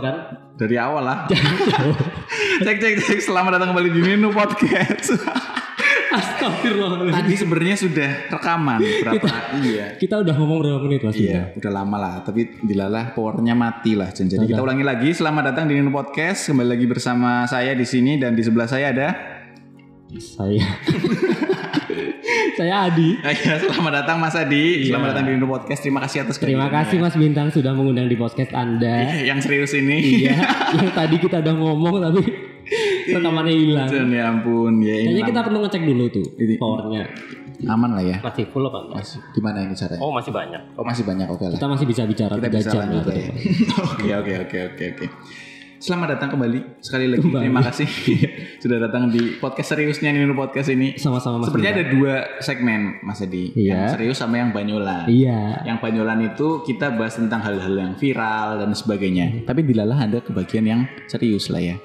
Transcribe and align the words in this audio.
Bukan? 0.00 0.16
Dari 0.56 0.76
awal 0.80 1.04
lah. 1.04 1.18
cek 2.64 2.76
cek 2.80 2.94
cek. 3.04 3.18
Selamat 3.20 3.60
datang 3.60 3.76
kembali 3.76 3.92
di 3.92 4.00
Nino 4.00 4.32
Podcast. 4.32 5.12
Astagfirullahaladzim. 6.16 7.12
Tadi 7.12 7.34
sebenarnya 7.36 7.76
sudah 7.76 8.10
rekaman 8.32 8.80
berapa? 8.80 9.28
iya. 9.60 10.00
Kita 10.00 10.24
udah 10.24 10.32
ngomong 10.40 10.58
berapa 10.64 10.80
menit 10.88 11.04
mas? 11.04 11.20
Iya, 11.20 11.52
udah 11.52 11.70
lama 11.70 11.96
lah. 12.00 12.14
Tapi 12.24 12.64
dilalah 12.64 13.12
powernya 13.12 13.52
mati 13.52 13.92
lah. 13.92 14.08
Jadi 14.08 14.40
kita 14.40 14.64
ulangi 14.64 14.88
lagi. 14.88 15.12
Selamat 15.12 15.52
datang 15.52 15.68
di 15.68 15.76
Nino 15.76 15.92
Podcast. 15.92 16.48
Kembali 16.48 16.80
lagi 16.80 16.88
bersama 16.88 17.44
saya 17.44 17.76
di 17.76 17.84
sini 17.84 18.16
dan 18.16 18.32
di 18.32 18.40
sebelah 18.40 18.72
saya 18.72 18.96
ada. 18.96 19.08
Saya. 20.16 20.64
saya 22.60 22.92
Adi. 22.92 23.16
Selamat 23.40 24.04
datang 24.04 24.20
Mas 24.20 24.36
Adi. 24.36 24.84
Iya. 24.84 24.92
Selamat 24.92 25.16
datang 25.16 25.24
di 25.24 25.30
Nino 25.32 25.48
Podcast. 25.48 25.80
Terima 25.80 26.00
kasih 26.04 26.28
atas 26.28 26.36
Terima 26.36 26.68
kasih 26.68 27.00
Mas 27.00 27.16
Bintang 27.16 27.48
sudah 27.48 27.72
mengundang 27.72 28.04
di 28.04 28.20
podcast 28.20 28.52
Anda. 28.52 29.16
Iya, 29.16 29.32
Yang 29.32 29.48
serius 29.48 29.72
ini. 29.72 30.28
Iya, 30.28 30.36
yang 30.76 30.92
tadi 30.92 31.16
kita 31.16 31.40
udah 31.40 31.54
ngomong 31.56 31.94
tapi 32.04 32.20
rekamannya 33.16 33.54
hilang. 33.56 33.88
Dan 33.88 34.12
ya 34.12 34.28
ampun, 34.28 34.84
ya 34.84 34.92
ini 34.92 35.08
Kayaknya 35.08 35.24
kita 35.32 35.40
perlu 35.48 35.58
ngecek 35.64 35.82
dulu 35.88 36.04
tuh 36.12 36.26
powernya. 36.60 37.02
aman 37.60 37.90
lah 37.96 38.04
ya. 38.04 38.16
Masih 38.20 38.44
full 38.48 38.64
apa 38.68 38.88
enggak? 38.88 38.96
Mas, 39.04 39.10
gimana 39.32 39.58
ini 39.64 39.74
caranya? 39.76 40.00
Oh 40.04 40.12
masih 40.12 40.32
banyak. 40.32 40.62
Oh 40.76 40.84
masih 40.84 41.04
banyak 41.04 41.26
oke 41.32 41.44
lah. 41.48 41.56
Kita 41.56 41.68
masih 41.68 41.86
bisa 41.88 42.02
bicara 42.04 42.32
Kita 42.36 42.48
tiga 42.48 42.58
bisa 42.60 42.70
jam 42.72 42.88
lah 42.88 43.04
ya. 43.08 43.32
Oke 43.88 44.08
oke 44.16 44.32
oke 44.48 44.58
oke 44.68 44.84
oke. 44.96 45.06
Selamat 45.80 46.20
datang 46.20 46.36
kembali 46.36 46.84
sekali 46.84 47.08
lagi. 47.08 47.24
Kembali. 47.24 47.40
Terima 47.40 47.64
kasih 47.64 47.88
sudah 48.62 48.84
datang 48.84 49.08
di 49.08 49.40
podcast 49.40 49.72
seriusnya 49.72 50.12
Nino 50.12 50.36
Podcast 50.36 50.68
ini. 50.68 51.00
Sama-sama 51.00 51.40
Mas 51.40 51.48
Sebenarnya 51.48 51.72
ada 51.72 51.84
dua 51.88 52.14
segmen 52.44 53.00
Mas 53.00 53.24
Edi. 53.24 53.56
Iya. 53.56 53.88
Yang 53.88 53.96
serius 53.96 54.20
sama 54.20 54.44
yang 54.44 54.52
banyolan. 54.52 55.08
Iya. 55.08 55.64
Yang 55.64 55.78
banyolan 55.80 56.20
itu 56.36 56.60
kita 56.68 56.92
bahas 57.00 57.16
tentang 57.16 57.40
hal-hal 57.40 57.72
yang 57.72 57.92
viral 57.96 58.60
dan 58.60 58.76
sebagainya. 58.76 59.48
Tapi 59.48 59.64
dilalah 59.64 60.04
ada 60.04 60.20
kebagian 60.20 60.68
yang 60.68 60.80
serius 61.08 61.48
lah 61.48 61.64
ya. 61.64 61.80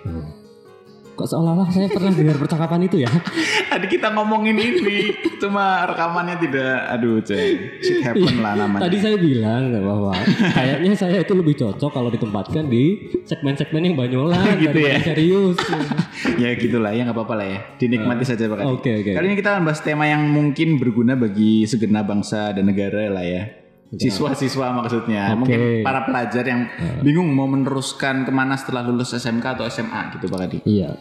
Kok 1.15 1.27
seolah-olah 1.31 1.71
saya 1.71 1.87
pernah 1.87 2.11
dengar 2.11 2.35
percakapan 2.35 2.91
itu 2.91 3.07
ya? 3.07 3.11
Tadi 3.71 3.87
kita 3.87 4.11
ngomongin 4.11 4.59
ini, 4.59 5.15
cuma 5.39 5.87
rekamannya 5.87 6.35
tidak, 6.43 6.75
aduh 6.91 7.23
ceng, 7.23 7.79
shit 7.79 8.03
happen 8.03 8.43
lah 8.43 8.59
namanya. 8.59 8.83
Tadi 8.83 8.97
saya 8.99 9.15
bilang 9.15 9.71
bahwa 9.79 10.11
kayaknya 10.51 10.91
saya 10.99 11.23
itu 11.23 11.31
lebih 11.31 11.55
cocok 11.55 11.91
kalau 11.91 12.11
ditempatkan 12.11 12.67
di 12.67 13.15
segmen-segmen 13.23 13.81
yang 13.91 13.95
banyolan 13.95 14.43
Gitu 14.63 14.79
ya? 14.79 14.99
serius. 14.99 15.55
ya 16.43 16.51
gitulah 16.59 16.91
ya 16.91 17.07
nggak 17.07 17.15
apa-apa 17.15 17.33
lah 17.39 17.47
ya, 17.47 17.59
dinikmati 17.79 18.23
saja 18.27 18.51
Pak. 18.51 18.59
Oke 18.67 18.91
oke. 18.99 19.11
Kali 19.15 19.25
ini 19.31 19.35
kita 19.39 19.55
akan 19.55 19.63
bahas 19.63 19.79
tema 19.79 20.03
yang 20.11 20.27
mungkin 20.27 20.75
berguna 20.75 21.15
bagi 21.15 21.63
segenap 21.63 22.11
bangsa 22.11 22.51
dan 22.51 22.67
negara 22.67 23.07
lah 23.07 23.23
ya. 23.23 23.64
Siswa-siswa 23.93 24.73
maksudnya, 24.73 25.31
Oke. 25.31 25.39
mungkin 25.45 25.59
para 25.85 26.09
pelajar 26.09 26.41
yang 26.41 26.65
bingung 27.05 27.29
mau 27.29 27.45
meneruskan 27.45 28.25
ke 28.25 28.31
mana 28.33 28.57
setelah 28.57 28.81
lulus 28.81 29.13
SMK 29.13 29.45
atau 29.61 29.65
SMA 29.69 30.17
gitu 30.17 30.25
Pak 30.25 30.39
Adi. 30.41 30.57
Iya. 30.65 30.97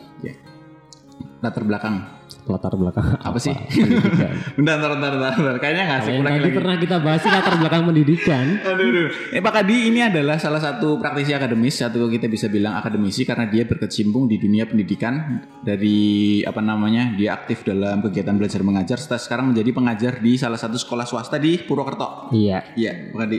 Latar 1.41 1.65
belakang, 1.65 2.05
Latar 2.45 2.77
belakang 2.77 3.17
apa 3.17 3.39
sih? 3.41 3.57
pendidikan. 3.57 4.33
bentar, 4.61 4.77
bentar, 4.77 5.11
bentar, 5.17 5.33
bentar. 5.33 5.57
Kayaknya 5.57 5.83
nggak. 5.85 5.97
Nah, 5.97 6.07
yang 6.07 6.21
ulangi 6.21 6.39
tadi 6.39 6.53
pernah 6.53 6.77
kita 6.77 6.97
bahas 7.01 7.21
sih 7.21 7.31
latar 7.33 7.55
belakang 7.57 7.83
pendidikan. 7.89 8.45
Aduh, 8.61 8.85
aduh. 8.85 9.09
Eh 9.33 9.41
Pak 9.41 9.53
Kadi 9.55 9.77
ini 9.89 10.01
adalah 10.05 10.37
salah 10.37 10.61
satu 10.61 11.01
praktisi 11.01 11.33
akademis 11.33 11.81
atau 11.81 12.05
kita 12.05 12.29
bisa 12.29 12.53
bilang 12.53 12.77
akademisi 12.77 13.25
karena 13.25 13.49
dia 13.49 13.65
berkecimpung 13.65 14.29
di 14.29 14.37
dunia 14.37 14.69
pendidikan 14.69 15.41
dari 15.65 15.97
apa 16.43 16.61
namanya 16.61 17.17
dia 17.17 17.33
aktif 17.33 17.65
dalam 17.65 18.05
kegiatan 18.05 18.37
belajar 18.37 18.61
mengajar 18.61 19.01
serta 19.01 19.17
sekarang 19.17 19.57
menjadi 19.57 19.71
pengajar 19.73 20.13
di 20.21 20.37
salah 20.37 20.61
satu 20.61 20.77
sekolah 20.77 21.09
swasta 21.09 21.41
di 21.41 21.57
Purwokerto. 21.59 22.29
Iya. 22.31 22.77
Iya 22.77 23.09
Pak 23.09 23.21
Kadi. 23.25 23.39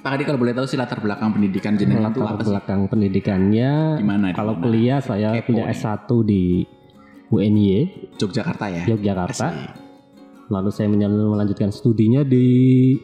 Pak 0.00 0.10
Kadi 0.16 0.22
kalau 0.24 0.38
boleh 0.40 0.56
tahu 0.56 0.64
sih 0.64 0.74
latar 0.74 0.98
belakang 0.98 1.30
pendidikan 1.30 1.76
jenengan 1.76 2.08
itu 2.08 2.24
Latar 2.24 2.34
apa 2.34 2.42
sih? 2.42 2.50
belakang 2.50 2.80
pendidikannya. 2.88 4.00
Gimana? 4.00 4.32
Kalau 4.32 4.56
Gimana? 4.56 4.64
kuliah 4.64 4.98
saya 4.98 5.28
Kepo 5.36 5.46
punya 5.52 5.64
nih. 5.68 5.76
S1 5.76 6.10
di 6.24 6.44
UNY 7.30 7.70
Yogyakarta 8.18 8.66
ya. 8.68 8.82
Yogyakarta. 8.90 9.48
Lalu 10.50 10.70
saya 10.74 10.90
melanjutkan 10.90 11.70
studinya 11.70 12.26
di 12.26 12.98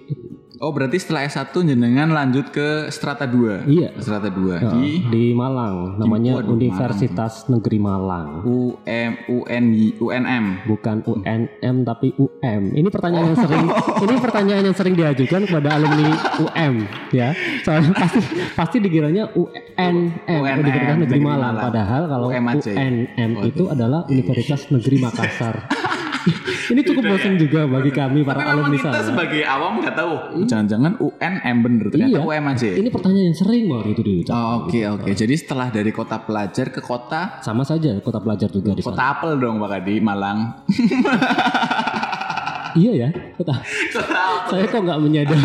Oh 0.56 0.72
berarti 0.72 0.96
setelah 0.96 1.28
S1 1.28 1.52
jenengan 1.52 2.08
lanjut 2.08 2.48
ke 2.48 2.88
strata 2.88 3.28
2. 3.28 3.68
iya 3.68 3.92
Strata 4.00 4.32
2 4.32 4.72
di, 4.80 4.80
di 4.80 4.92
di 5.12 5.24
Malang. 5.36 6.00
Namanya 6.00 6.40
waduh, 6.40 6.56
Universitas 6.56 7.44
Negeri 7.52 7.76
Malang. 7.76 8.40
UM 8.40 9.12
UN 9.28 9.64
UNM. 10.00 10.44
bukan 10.64 11.04
UNM 11.04 11.76
tapi 11.84 12.16
UM. 12.16 12.62
Ini 12.72 12.88
pertanyaan 12.88 13.36
yang 13.36 13.40
sering 13.40 13.66
ini 14.00 14.14
pertanyaan 14.16 14.64
yang 14.64 14.76
sering 14.76 14.94
diajukan 14.96 15.40
kepada 15.44 15.68
alumni 15.76 16.16
UM 16.40 16.74
ya. 17.12 17.36
Soalnya 17.60 17.92
pasti 17.92 18.20
pasti 18.56 18.76
dikiranya 18.80 19.36
UNM 19.36 19.96
UNM, 20.24 20.40
Universitas 20.40 20.96
Negeri 20.96 21.04
Negeri 21.04 21.20
Malang 21.20 21.52
Malang. 21.52 21.64
padahal 21.68 22.02
kalau 22.08 22.26
UM? 22.32 22.44
UNM 22.64 23.30
itu 23.44 23.64
adalah 23.68 24.00
Universitas 24.08 24.72
Negeri 24.72 24.96
Makassar. 25.04 25.56
ini 26.72 26.80
cukup 26.82 27.02
bosan 27.06 27.34
juga 27.36 27.64
bagi 27.64 27.90
kami 27.90 28.20
para 28.20 28.38
Tapi 28.38 28.50
alumni 28.50 28.76
kita 28.76 28.90
saya. 28.92 29.04
sebagai 29.04 29.42
awam 29.42 29.72
nggak 29.78 29.94
tahu. 29.94 30.12
Jangan-jangan 30.42 30.92
UNM 30.98 31.56
bener 31.60 31.84
ternyata 31.88 32.10
Iya. 32.12 32.20
UM 32.22 32.44
aja. 32.46 32.66
ya? 32.66 32.74
Ini 32.76 32.88
pertanyaan 32.88 33.26
yang 33.26 33.38
sering 33.38 33.64
banget 33.66 33.86
itu 33.92 34.02
diucap. 34.02 34.34
Oh, 34.34 34.54
Oke 34.62 34.80
oke. 34.84 35.10
Jadi 35.12 35.34
setelah 35.34 35.68
dari 35.68 35.90
kota 35.90 36.16
pelajar 36.18 36.66
ke 36.68 36.80
kota 36.80 37.38
Sama 37.40 37.62
saja 37.62 37.94
kota 37.98 38.18
pelajar 38.18 38.48
juga 38.48 38.72
di 38.72 38.80
sana. 38.80 38.90
kota 38.92 39.02
apel 39.08 39.30
dong 39.36 39.56
Pak 39.58 39.70
Adi 39.76 39.94
Malang. 39.98 40.38
Iya 42.76 42.92
ya, 42.92 43.08
kota. 43.32 43.56
Saya 44.52 44.68
kok 44.68 44.84
nggak 44.84 45.00
menyadari. 45.00 45.40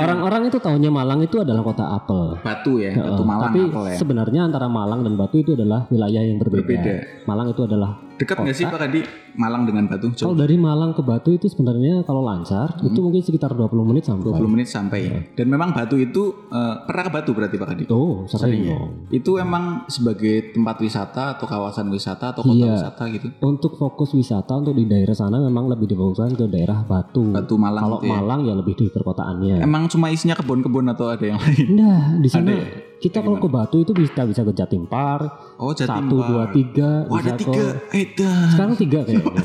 Orang-orang 0.00 0.48
itu 0.48 0.56
tahunya 0.56 0.88
Malang 0.88 1.20
itu 1.20 1.36
adalah 1.36 1.60
kota 1.60 1.84
apel. 1.92 2.40
Batu 2.40 2.80
ya, 2.80 2.96
Batu 2.96 3.20
Malang 3.20 3.52
Tapi 3.52 3.60
apel 3.68 3.84
ya. 3.92 3.96
sebenarnya 4.00 4.40
antara 4.48 4.64
Malang 4.66 5.04
dan 5.04 5.12
Batu 5.12 5.36
itu 5.36 5.52
adalah 5.52 5.84
wilayah 5.92 6.24
yang 6.24 6.40
berbeda. 6.40 6.64
Berbeda. 6.64 6.94
Malang 7.28 7.52
itu 7.52 7.60
adalah 7.62 8.00
Dekat 8.22 8.36
nggak 8.38 8.54
sih 8.54 8.64
Pak 8.64 8.78
Adi 8.80 9.00
Malang 9.32 9.64
dengan 9.64 9.84
Batu? 9.84 10.12
kalau 10.12 10.32
Coba 10.32 10.40
dari 10.40 10.54
Malang 10.54 10.92
ke 10.92 11.02
Batu 11.02 11.30
itu 11.30 11.46
sebenarnya 11.46 12.02
kalau 12.02 12.22
lancar 12.22 12.78
itu 12.80 12.94
mungkin 12.96 13.18
sekitar 13.18 13.50
20 13.50 13.66
menit 13.82 14.04
sampai. 14.04 14.30
20 14.30 14.46
menit 14.48 14.68
sampai. 14.68 15.00
ya. 15.02 15.18
Dan 15.34 15.46
memang 15.48 15.72
Batu 15.72 15.96
itu 15.96 16.46
eh, 16.46 16.74
pernah 16.84 17.02
ke 17.02 17.10
Batu 17.10 17.30
berarti 17.32 17.56
Pak 17.56 17.68
Adi? 17.68 17.84
Tuh, 17.84 18.28
sering 18.28 18.62
ya? 18.62 18.76
dong. 18.76 19.08
Itu 19.08 19.36
emang 19.36 19.64
sebagai 19.86 20.52
tempat 20.52 20.78
wisata 20.78 21.34
atau 21.34 21.44
kawasan 21.44 21.88
wisata 21.88 22.30
atau 22.30 22.40
kota 22.40 22.54
Iya. 22.54 22.72
wisata 22.72 23.02
gitu. 23.10 23.26
Untuk 23.40 23.74
fokus 23.74 24.12
wisata 24.12 24.52
untuk 24.54 24.72
di 24.72 24.84
daerah 24.84 25.12
sana 25.12 25.36
memang 25.36 25.66
lebih 25.66 25.88
difokuskan 25.88 26.36
ke 26.36 26.46
daerah 26.46 26.84
Batu. 26.84 27.32
Batu 27.32 27.56
Malang 27.56 27.82
Kalau 27.82 27.98
gitu 27.98 28.06
ya. 28.06 28.12
Malang 28.14 28.40
ya 28.44 28.54
lebih 28.54 28.74
di 28.76 28.86
perkotaannya. 28.86 29.56
Emang 29.58 29.88
cuma 29.88 30.08
isinya 30.08 30.36
kebun-kebun 30.36 30.86
atau 30.86 31.08
ada 31.08 31.24
yang 31.24 31.40
lain? 31.40 31.66
Nah, 31.72 32.14
di 32.14 32.28
sana 32.28 32.46
Ada 32.46 32.54
ya? 32.54 32.68
Kita 33.02 33.18
kalau 33.18 33.34
ke 33.36 33.48
Batu 33.50 33.82
itu 33.82 33.90
bisa 33.90 34.22
bisa 34.22 34.40
ke 34.40 34.54
Jatim 34.54 34.86
Park, 34.86 35.58
Oh, 35.58 35.74
Jatim 35.74 36.06
satu, 36.06 36.16
dua, 36.22 36.44
tiga, 36.48 37.02
Wah, 37.10 37.18
bisa 37.18 37.34
ada 37.34 37.40
tiga. 37.42 37.66
Edan. 37.90 38.46
sekarang 38.48 38.74
tiga 38.78 38.98
kayaknya. 39.06 39.42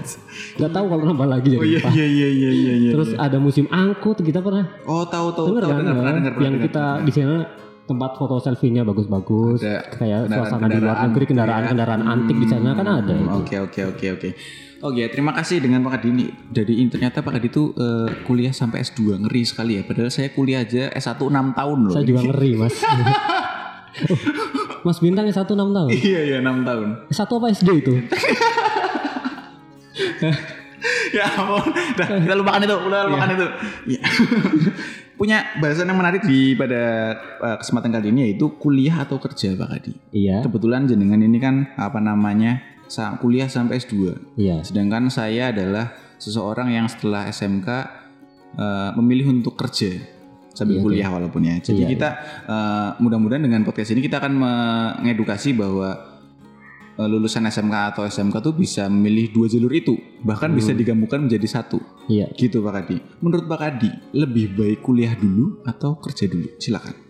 Gak 0.56 0.72
tahu 0.72 0.86
kalau 0.86 1.04
nambah 1.04 1.28
lagi 1.28 1.50
Oh 1.52 1.66
Jatim 1.66 1.66
iya 1.66 1.82
iya 1.90 2.06
iya 2.06 2.28
iya 2.30 2.52
iya. 2.54 2.74
iya. 2.78 2.92
Terus 2.94 3.10
ada 3.18 3.38
musim 3.38 3.66
angkut 3.68 4.22
kita 4.22 4.40
pernah 4.40 4.70
oh 4.86 5.04
tahu 5.04 5.34
tahu 5.34 5.46
dengar 5.52 5.64
kan? 5.66 5.78
dengar 5.82 5.96
pernah 5.98 6.14
ya? 6.14 6.46
yang 6.46 6.54
dengar. 6.54 6.66
kita 6.70 6.86
di 7.02 7.12
sana 7.12 7.38
tempat 7.88 8.12
foto 8.14 8.36
selfie-nya 8.38 8.84
bagus-bagus, 8.84 9.64
kayak 9.64 10.28
suasana 10.28 10.68
di 10.68 10.76
luar 10.76 11.08
kendaraan-kendaraan 11.08 11.08
negeri, 11.08 11.16
gitu 11.18 11.24
ya. 11.24 11.28
kendaraan-kendaraan 11.32 12.02
antik 12.04 12.36
di 12.36 12.48
sana 12.48 12.70
kan 12.76 12.88
ada. 13.00 13.14
Hmm, 13.16 13.24
itu. 13.24 13.36
Oke 13.42 13.56
oke 13.58 14.08
oke 14.14 14.30
oke. 14.82 14.98
Oke, 14.98 15.04
terima 15.14 15.32
kasih 15.34 15.62
dengan 15.62 15.86
Pak 15.86 16.02
Adi 16.02 16.10
ini. 16.14 16.28
Jadi 16.50 16.74
ternyata 16.90 17.22
Pak 17.22 17.38
Adi 17.38 17.48
itu 17.50 17.74
eh, 17.78 18.10
kuliah 18.26 18.54
sampai 18.54 18.82
S2 18.82 19.22
ngeri 19.26 19.42
sekali 19.46 19.78
ya. 19.78 19.82
Padahal 19.86 20.10
saya 20.10 20.34
kuliah 20.34 20.66
aja 20.66 20.90
S1 20.94 21.18
6 21.18 21.58
tahun 21.58 21.78
loh. 21.86 21.94
Saya 21.94 22.06
juga 22.06 22.22
ngeri 22.26 22.52
mas. 22.58 22.76
Oh, 23.98 24.14
mas 24.86 25.02
Bintang 25.02 25.26
satu 25.34 25.58
enam 25.58 25.74
tahun. 25.74 25.90
iya 25.90 26.22
iya 26.22 26.38
6 26.46 26.70
tahun. 26.70 27.10
Satu 27.10 27.42
apa 27.42 27.50
SD 27.50 27.82
itu? 27.82 27.98
ya 31.18 31.26
ampun. 31.34 31.66
Dah, 31.98 32.08
kita 32.22 32.36
lupakan 32.38 32.62
itu, 32.62 32.78
udah 32.78 33.00
lupakan 33.10 33.30
itu. 33.34 33.48
Ya. 33.98 34.02
Punya 35.18 35.50
bahasan 35.58 35.90
yang 35.90 35.98
menarik 35.98 36.30
di 36.30 36.54
pada 36.54 37.18
eh, 37.42 37.58
kesempatan 37.58 37.90
kali 37.90 38.14
ini 38.14 38.30
yaitu 38.30 38.54
kuliah 38.62 39.02
atau 39.02 39.18
kerja 39.18 39.58
Pak 39.58 39.70
Adi. 39.74 39.98
Iya, 40.14 40.46
Kebetulan 40.46 40.86
jenengan 40.86 41.18
ini 41.18 41.42
kan 41.42 41.74
apa 41.74 41.98
namanya 41.98 42.62
kuliah 43.20 43.48
sampai 43.52 43.78
S2. 43.78 43.96
iya. 44.40 44.64
Sedangkan 44.64 45.12
saya 45.12 45.52
adalah 45.52 45.92
seseorang 46.18 46.74
yang 46.74 46.88
setelah 46.90 47.30
SMK 47.30 47.70
eh, 48.58 48.92
memilih 48.98 49.38
untuk 49.38 49.54
kerja 49.60 49.94
sambil 50.58 50.82
Iya, 50.82 50.84
kuliah 50.84 51.10
walaupun 51.14 51.42
ya. 51.46 51.56
Jadi 51.62 51.86
Iya, 51.86 51.90
kita 51.94 52.10
eh, 52.50 52.90
mudah-mudahan 53.04 53.44
dengan 53.46 53.62
podcast 53.62 53.94
ini 53.94 54.02
kita 54.02 54.18
akan 54.18 54.34
mengedukasi 54.34 55.54
bahwa 55.54 55.94
eh, 56.98 57.08
lulusan 57.08 57.46
SMK 57.46 57.76
atau 57.94 58.04
SMK 58.10 58.36
tuh 58.42 58.58
bisa 58.58 58.90
memilih 58.90 59.30
dua 59.30 59.46
jalur 59.46 59.70
itu, 59.70 59.94
bahkan 60.26 60.50
bisa 60.50 60.74
digabungkan 60.74 61.30
menjadi 61.30 61.46
satu. 61.46 61.78
Iya. 62.10 62.34
Gitu 62.34 62.66
Pak 62.66 62.74
Kadi. 62.74 62.98
Menurut 63.22 63.46
Pak 63.46 63.60
Kadi, 63.62 63.90
lebih 64.18 64.58
baik 64.58 64.82
kuliah 64.82 65.14
dulu 65.14 65.62
atau 65.68 66.02
kerja 66.02 66.26
dulu? 66.26 66.58
Silakan. 66.58 67.07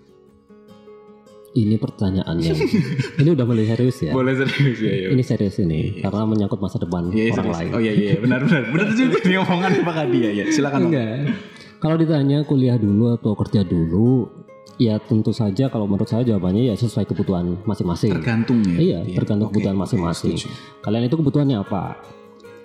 Ini 1.58 1.76
pertanyaan 1.82 2.38
yang 2.38 2.54
ini 3.26 3.30
udah 3.34 3.46
mulai 3.50 3.66
serius 3.66 3.98
ya. 4.06 4.14
Boleh 4.14 4.38
serius 4.38 4.78
ya. 4.78 4.94
ya. 4.94 5.08
Ini 5.10 5.24
serius 5.26 5.58
ini 5.58 5.98
karena 5.98 6.22
menyangkut 6.30 6.62
masa 6.62 6.78
depan 6.78 7.10
Iya, 7.10 7.34
orang 7.34 7.38
serius. 7.42 7.58
lain. 7.58 7.70
Oh 7.74 7.82
iya 7.82 7.94
iya 7.98 8.14
benar 8.22 8.46
benar 8.46 8.70
benar 8.70 8.88
juga 8.94 9.18
nih 9.26 9.38
omongan 9.42 9.72
Pak 9.82 9.94
Kadi 9.98 10.18
ya. 10.22 10.32
ya. 10.38 10.46
Silakan. 10.54 10.80
Enggak. 10.94 11.34
Kalau 11.78 11.96
ditanya 11.98 12.38
kuliah 12.46 12.78
dulu 12.78 13.14
atau 13.14 13.34
kerja 13.34 13.66
dulu, 13.66 14.30
Ya 14.78 15.02
tentu 15.02 15.34
saja 15.34 15.74
kalau 15.74 15.90
menurut 15.90 16.06
saya 16.06 16.22
jawabannya 16.22 16.70
ya 16.70 16.78
sesuai 16.78 17.10
kebutuhan 17.10 17.58
masing-masing. 17.66 18.14
Tergantung 18.14 18.62
ya. 18.62 18.78
Iya, 18.78 19.00
ya? 19.10 19.16
tergantung 19.18 19.50
Oke, 19.50 19.58
kebutuhan 19.58 19.74
masing-masing. 19.74 20.38
Kalian 20.86 21.10
itu 21.10 21.18
kebutuhannya 21.18 21.58
apa? 21.58 21.98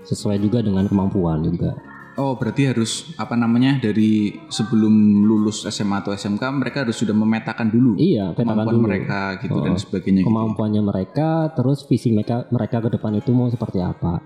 Sesuai 0.05 0.37
juga 0.37 0.61
dengan 0.61 0.85
kemampuan 0.85 1.41
juga. 1.41 1.73
Oh, 2.13 2.37
berarti 2.37 2.69
harus 2.69 3.17
apa 3.17 3.33
namanya 3.33 3.81
dari 3.81 4.37
sebelum 4.47 4.93
lulus 5.25 5.65
SMA 5.65 5.97
atau 5.99 6.13
SMK 6.13 6.45
mereka 6.53 6.85
harus 6.85 6.93
sudah 6.95 7.13
memetakan 7.13 7.73
dulu 7.73 7.97
Iya, 7.97 8.37
kemampuan 8.37 8.69
dulu. 8.75 8.85
mereka 8.85 9.41
gitu 9.41 9.57
dan 9.59 9.73
Oh, 9.73 9.81
sebagainya. 9.81 10.21
gitu. 10.21 10.29
Kemampuannya 10.29 10.83
mereka, 10.83 11.29
terus 11.57 11.89
visi 11.89 12.13
mereka 12.13 12.45
mereka 12.49 12.81
ke 12.81 12.93
depan 12.93 13.17
itu 13.17 13.33
mau 13.33 13.49
seperti 13.49 13.81
apa? 13.81 14.21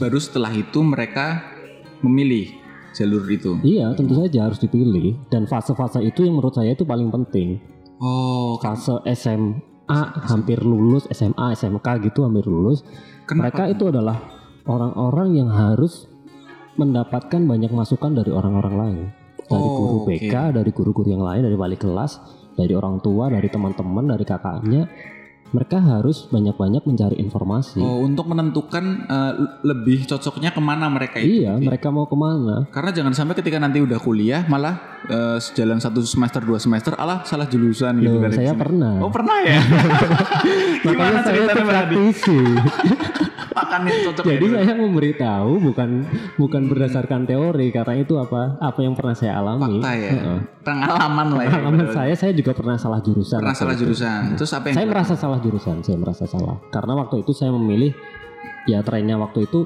Baru 0.00 0.16
setelah 0.16 0.48
itu 0.50 0.80
mereka 0.80 1.44
memilih 2.00 2.48
jalur 2.96 3.28
itu. 3.28 3.60
Iya, 3.60 3.92
tentu 3.92 4.16
saja 4.16 4.48
harus 4.48 4.56
dipilih. 4.56 5.20
Dan 5.28 5.44
fase-fase 5.44 6.00
itu 6.00 6.24
yang 6.24 6.40
menurut 6.40 6.56
saya 6.56 6.72
itu 6.72 6.88
paling 6.88 7.12
penting. 7.12 7.60
Oh, 8.00 8.56
Fase 8.56 9.04
SMA 9.06 10.00
hampir 10.24 10.64
lulus, 10.64 11.04
SMA, 11.12 11.52
SMK 11.52 11.84
gitu 12.02 12.24
hampir 12.24 12.48
lulus. 12.48 12.80
kenapa? 13.28 13.52
Mereka 13.52 13.64
itu 13.68 13.84
adalah 13.92 14.16
orang-orang 14.64 15.36
yang 15.36 15.52
harus 15.52 16.08
mendapatkan 16.76 17.40
banyak 17.40 17.68
masukan 17.68 18.12
dari 18.12 18.30
orang-orang 18.30 18.74
lain. 18.76 19.00
Dari 19.46 19.62
Oh, 19.62 19.74
guru. 19.78 19.98
BK, 20.10 20.34
dari 20.52 20.70
guru-guru 20.70 21.08
yang 21.08 21.22
lain, 21.22 21.42
dari 21.42 21.54
wali 21.54 21.74
kelas, 21.74 22.18
dari 22.52 22.72
orang 22.72 22.98
tua, 22.98 23.28
dari 23.28 23.46
teman-teman, 23.46 24.04
dari 24.06 24.22
kakaknya. 24.22 24.90
Mereka 25.46 25.78
harus 25.78 26.26
banyak-banyak 26.26 26.82
mencari 26.82 27.22
informasi. 27.22 27.78
Oh, 27.78 28.02
untuk 28.02 28.26
menentukan 28.26 29.06
eh, 29.06 29.32
lebih 29.62 30.02
cocoknya 30.02 30.50
ke 30.50 30.58
mana 30.58 30.90
mereka 30.90 31.22
itu. 31.22 31.46
iya, 31.46 31.54
gitu 31.54 31.70
mereka 31.70 31.94
mau 31.94 32.10
ke 32.10 32.18
mana? 32.18 32.66
Karena 32.74 32.90
jangan 32.90 33.14
sampai 33.14 33.38
ketika 33.38 33.62
nanti 33.62 33.78
udah 33.78 33.94
kuliah 34.02 34.42
malah 34.50 34.74
eh, 35.06 35.38
sejalan 35.38 35.78
satu 35.78 36.02
semester 36.02 36.42
dua 36.42 36.58
semester 36.58 36.98
alah 36.98 37.22
salah 37.22 37.46
jurusan 37.46 37.94
gitu 38.02 38.18
Loh, 38.18 38.26
dari 38.26 38.42
saya 38.42 38.58
pernah. 38.58 38.98
Oh 38.98 39.06
pernah 39.14 39.38
ya? 39.46 39.62
Gimana 40.82 41.22
saya 41.22 41.38
ceritanya 41.46 41.62
praktisi. 41.62 42.38
Makan 43.56 43.80
yang 43.88 43.98
cocok 44.12 44.24
Jadi 44.28 44.46
ya? 44.46 44.60
saya 44.60 44.74
memberitahu 44.76 45.50
bukan 45.64 45.88
bukan 46.36 46.62
berdasarkan 46.68 47.24
teori 47.24 47.72
karena 47.72 47.94
itu 47.96 48.20
apa 48.20 48.60
apa 48.60 48.78
yang 48.84 48.92
pernah 48.92 49.16
saya 49.16 49.40
alami. 49.40 49.80
Fakta 49.80 49.92
ya. 49.96 50.10
Pengalaman 50.60 51.28
lah 51.32 51.44
ya. 51.48 51.50
Pengalaman 51.56 51.86
saya 51.88 52.14
saya 52.14 52.32
juga 52.36 52.52
pernah 52.52 52.76
salah 52.76 53.00
jurusan. 53.00 53.40
Pernah 53.40 53.56
salah 53.56 53.72
itu. 53.72 53.88
jurusan. 53.88 54.36
Terus 54.36 54.52
apa 54.52 54.64
yang 54.68 54.76
Saya 54.76 54.86
merasa 54.86 55.14
salah 55.16 55.38
jurusan, 55.40 55.76
saya 55.80 55.96
merasa 55.96 56.24
salah. 56.28 56.60
Karena 56.68 56.92
waktu 57.00 57.24
itu 57.24 57.32
saya 57.32 57.48
memilih 57.56 57.96
ya 58.68 58.84
trennya 58.84 59.16
waktu 59.16 59.48
itu 59.48 59.64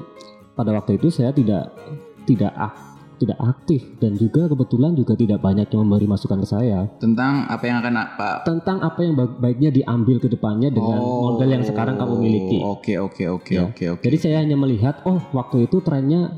pada 0.55 0.71
waktu 0.71 0.95
itu 0.95 1.11
saya 1.11 1.35
tidak 1.35 1.75
tidak 2.23 2.55
ak- 2.55 2.90
tidak 3.21 3.37
aktif 3.39 3.81
dan 3.97 4.17
juga 4.17 4.49
kebetulan 4.49 4.91
juga 4.91 5.13
tidak 5.13 5.39
banyak 5.39 5.67
yang 5.67 5.81
memberi 5.83 6.05
masukan 6.05 6.41
ke 6.41 6.47
saya 6.47 6.89
tentang 6.97 7.45
apa 7.45 7.63
yang 7.63 7.77
akan 7.79 7.93
Pak 8.11 8.35
tentang 8.43 8.81
apa 8.81 8.99
yang 8.99 9.13
ba- 9.13 9.29
baiknya 9.31 9.69
diambil 9.69 10.17
ke 10.17 10.27
depannya 10.27 10.67
dengan 10.67 10.97
model 10.97 11.49
yang 11.51 11.61
sekarang 11.61 11.95
kamu 11.95 12.15
miliki. 12.17 12.57
Oh, 12.59 12.73
Oke 12.73 12.97
oke 12.97 13.23
oke 13.29 13.53
Ya. 13.53 13.67
oke 13.67 13.85
oke. 13.93 14.01
Jadi 14.01 14.17
saya 14.17 14.41
hanya 14.41 14.55
melihat 14.55 15.05
oh 15.05 15.21
waktu 15.31 15.69
itu 15.69 15.77
trennya 15.79 16.33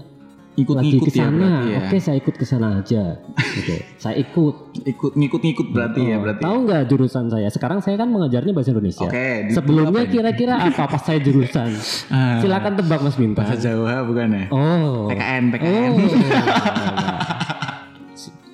lagi 0.54 0.62
Ikut-ngikut 0.94 1.02
ke 1.04 1.12
ya 1.12 1.18
sana. 1.20 1.34
berarti 1.34 1.66
ya. 1.68 1.80
Oke, 1.82 1.98
saya 1.98 2.16
ikut 2.16 2.36
ke 2.36 2.46
sana 2.46 2.68
aja. 2.78 3.04
Gitu. 3.34 3.74
Saya 3.96 4.16
ikut. 4.16 4.56
Ikut 4.84 5.12
ngikut-ngikut 5.14 5.68
berarti 5.68 6.00
ya 6.04 6.16
Oh, 6.16 6.22
berarti. 6.22 6.42
Tahu 6.42 6.58
nggak 6.64 6.82
jurusan 6.88 7.26
saya? 7.28 7.48
Sekarang 7.50 7.80
saya 7.80 7.96
kan 7.96 8.06
mengajarnya 8.08 8.52
bahasa 8.52 8.70
Indonesia. 8.70 9.02
Oke. 9.04 9.50
Sebelumnya 9.50 10.06
kira-kira 10.06 10.62
apa 10.62 10.86
pas 10.86 11.02
saya 11.02 11.18
jurusan? 11.20 11.74
Ah, 12.14 12.38
Silakan 12.38 12.74
tebak 12.76 13.00
Mas 13.00 13.16
Bintang. 13.16 13.42
bahasa 13.42 13.58
Jawa 13.60 14.04
bukan 14.04 14.28
ya? 14.30 14.46
Oh. 14.50 15.10
PKN 15.10 15.44
Oh. 15.44 15.52
PKN. 15.52 15.92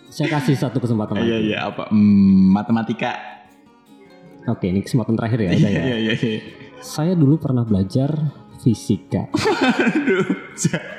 saya 0.10 0.28
kasih 0.30 0.56
satu 0.58 0.78
kesempatan 0.78 1.16
Iya 1.18 1.24
lagi. 1.34 1.46
iya 1.46 1.58
apa? 1.66 1.84
Hmm, 1.88 2.52
matematika. 2.52 3.12
Oke, 4.46 4.68
ini 4.68 4.80
kesempatan 4.80 5.14
terakhir 5.14 5.40
ya. 5.42 5.50
ya. 5.50 5.56
Iya 5.56 5.96
iya 6.00 6.14
iya. 6.14 6.40
Saya 6.80 7.14
dulu 7.14 7.36
pernah 7.38 7.62
belajar 7.62 8.16
fisika. 8.60 9.32
Aduh, 9.96 10.28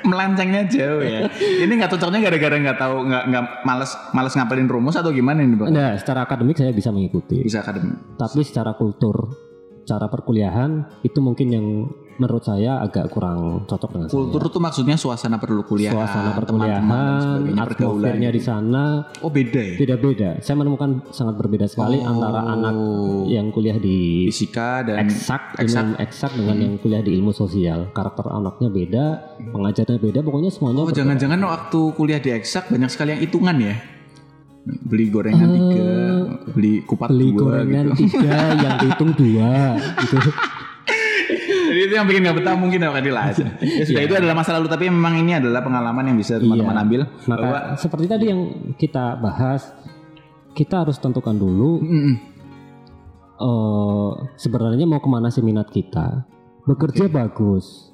melencengnya 0.05 0.65
jauh 0.65 1.01
ya. 1.05 1.29
Ini 1.37 1.69
nggak 1.69 1.93
cocoknya 1.93 2.19
gara-gara 2.25 2.55
nggak 2.57 2.77
tahu 2.81 2.95
nggak 3.05 3.23
nggak 3.29 3.43
males 3.63 3.91
males 4.11 4.33
ngapalin 4.33 4.67
rumus 4.67 4.97
atau 4.97 5.13
gimana 5.13 5.45
ini? 5.45 5.55
Nah, 5.69 5.93
secara 5.95 6.25
akademik 6.25 6.57
saya 6.57 6.73
bisa 6.73 6.89
mengikuti. 6.89 7.39
Bisa 7.45 7.61
akademik. 7.61 8.17
Tapi 8.17 8.41
secara 8.41 8.73
kultur, 8.73 9.29
cara 9.83 10.05
perkuliahan 10.07 11.01
itu 11.01 11.19
mungkin 11.19 11.47
yang 11.49 11.67
menurut 12.13 12.43
saya 12.43 12.77
agak 12.79 13.09
kurang 13.09 13.65
cocok 13.65 13.89
dengan 13.91 14.07
Kultur 14.07 14.41
itu 14.45 14.59
maksudnya 14.61 14.93
suasana 14.93 15.41
perlu 15.41 15.65
saya. 15.65 15.69
kuliah, 15.73 15.91
Suasana 15.91 16.31
perkuliahan, 16.37 16.85
atmosfernya 17.57 18.29
di 18.29 18.37
sana 18.37 18.83
Oh 19.19 19.33
beda 19.33 19.57
ya? 19.57 19.73
beda-beda. 19.75 20.37
Saya 20.39 20.55
menemukan 20.55 21.09
sangat 21.09 21.33
berbeda 21.35 21.65
sekali 21.65 21.97
Oh. 21.97 22.13
antara 22.13 22.45
anak 22.47 22.75
yang 23.25 23.49
kuliah 23.49 23.77
di 23.77 24.29
fisika 24.29 24.85
dan 24.85 25.01
eksak 25.01 25.57
eksak. 25.57 25.65
dengan 25.65 25.87
eksak 25.97 26.31
dengan 26.35 26.57
yang 26.59 26.73
kuliah 26.77 27.01
di 27.01 27.11
ilmu 27.11 27.33
sosial. 27.33 27.89
Karakter 27.89 28.29
anaknya 28.29 28.69
beda, 28.69 29.05
pengajarnya 29.49 29.97
beda, 29.97 30.19
pokoknya 30.21 30.53
semuanya 30.53 30.79
Oh 30.79 30.93
jangan-jangan 30.93 31.41
waktu 31.41 31.79
kuliah 31.95 32.19
di 32.19 32.29
eksak 32.29 32.69
banyak 32.69 32.89
sekali 32.89 33.17
yang 33.17 33.21
hitungan 33.21 33.57
ya? 33.57 33.75
Beli 34.61 35.09
gorengan 35.09 35.47
Eh, 35.47 35.57
tiga, 35.57 35.89
beli 36.53 36.73
kupat 36.83 37.09
beli 37.09 37.33
dua 37.33 37.39
gorengan 37.41 37.85
gitu. 37.89 38.05
tiga 38.05 38.37
yang 38.55 38.73
dihitung 38.77 39.11
dua 39.13 39.51
gitu. 39.97 40.17
Jadi 41.71 41.79
itu 41.81 41.93
yang 41.95 42.05
bikin 42.05 42.21
nggak 42.21 42.37
betah 42.37 42.53
mungkin 42.53 42.77
ya 42.77 42.91
Kadil 42.91 43.15
aja. 43.15 43.45
Ya 43.57 43.83
sudah 43.83 44.01
itu 44.03 44.13
adalah 44.13 44.35
masa 44.35 44.53
lalu 44.53 44.67
tapi 44.67 44.85
memang 44.85 45.17
ini 45.17 45.33
adalah 45.33 45.61
pengalaman 45.61 46.03
yang 46.05 46.17
bisa 46.19 46.37
teman-teman 46.37 46.75
Iya. 46.75 46.83
ambil. 46.83 47.01
Maka 47.25 47.41
bahwa 47.41 47.59
seperti 47.75 48.05
tadi 48.05 48.25
yang 48.27 48.41
kita 48.75 49.17
bahas, 49.17 49.71
kita 50.51 50.83
harus 50.83 50.99
tentukan 50.99 51.33
dulu 51.33 51.79
Mm-mm. 51.79 52.13
eh 53.39 54.09
sebenarnya 54.35 54.85
mau 54.85 54.99
ke 54.99 55.07
mana 55.07 55.27
sih 55.27 55.41
minat 55.41 55.69
kita. 55.69 56.27
Bekerja 56.61 57.09
bagus, 57.09 57.89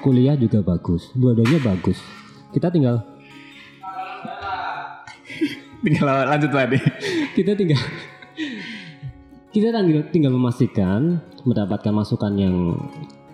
kuliah 0.00 0.36
juga 0.36 0.60
bagus, 0.60 1.08
dua-duanya 1.14 1.62
bagus. 1.64 1.96
Kita 2.50 2.68
tinggal 2.68 3.00
tinggal 5.80 6.06
lanjut 6.26 6.50
Ade. 6.52 6.78
kita 7.32 7.52
tinggal 7.54 7.80
kita 9.50 9.74
tinggal, 9.74 10.02
tinggal 10.14 10.32
memastikan 10.32 11.18
mendapatkan 11.42 11.90
masukan 11.90 12.32
yang 12.36 12.56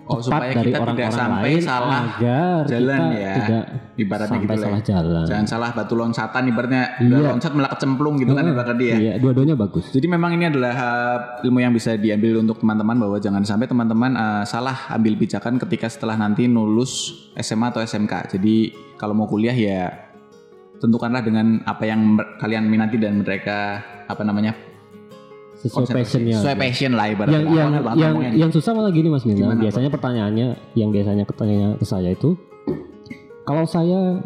Oh, 0.07 0.23
tepat 0.23 0.23
supaya 0.23 0.51
dari 0.55 0.71
orang-orang 0.71 1.11
sampai 1.11 1.43
lain 1.51 1.59
salah 1.59 1.99
agar 2.15 2.59
jalan 2.63 2.99
kita 3.11 3.19
ya. 3.19 3.33
tidak 3.35 3.63
Ibaratnya 3.99 4.27
sampai 4.31 4.39
gitu 4.39 4.55
lah. 4.55 4.63
salah 4.63 4.79
ya. 4.79 4.85
jalan. 4.87 5.25
Jangan 5.27 5.45
salah 5.51 5.69
batu 5.75 5.93
loncatan 5.99 6.43
ibaratnya 6.47 6.83
Iya. 6.95 7.17
loncat 7.27 7.51
malah 7.51 7.71
kecemplung 7.75 8.15
gitu 8.15 8.31
kan 8.31 8.39
Heeh, 8.39 8.53
ibaratnya 8.55 8.77
dia. 8.79 8.95
Iya, 8.95 9.13
dua-duanya 9.19 9.59
bagus. 9.59 9.91
Jadi 9.91 10.07
memang 10.07 10.31
ini 10.31 10.47
adalah 10.47 10.73
uh, 10.73 11.17
ilmu 11.43 11.59
yang 11.59 11.75
bisa 11.75 11.99
diambil 11.99 12.39
untuk 12.39 12.63
teman-teman 12.63 12.95
bahwa 12.95 13.19
jangan 13.19 13.43
sampai 13.43 13.67
teman-teman 13.67 14.15
uh, 14.15 14.43
salah 14.47 14.87
ambil 14.87 15.19
pijakan 15.19 15.59
ketika 15.59 15.91
setelah 15.91 16.15
nanti 16.15 16.47
lulus 16.47 17.11
SMA 17.35 17.67
atau 17.67 17.83
SMK. 17.83 18.31
Jadi 18.31 18.55
kalau 18.95 19.11
mau 19.11 19.27
kuliah 19.27 19.51
ya 19.51 20.06
tentukanlah 20.77 21.21
dengan 21.21 21.61
apa 21.65 21.83
yang 21.83 22.15
kalian 22.37 22.69
minati 22.69 22.97
dan 22.97 23.21
mereka 23.21 23.81
apa 24.05 24.21
namanya 24.21 24.53
Sesuai 25.57 25.89
passionnya. 25.89 26.37
sesuai 26.37 26.53
passion 26.53 26.93
lah 26.93 27.09
ibaratnya. 27.09 27.41
yang 27.41 27.73
yang 27.73 27.97
yang, 27.97 28.13
yang 28.45 28.51
susah 28.53 28.77
malah 28.77 28.93
gini 28.93 29.09
Mas 29.09 29.25
Mina. 29.25 29.57
Biasanya 29.57 29.89
pertanyaannya 29.89 30.47
yang 30.77 30.93
biasanya 30.93 31.25
ketanya 31.25 31.73
ke 31.81 31.85
saya 31.85 32.13
itu 32.13 32.37
kalau 33.41 33.65
saya 33.65 34.21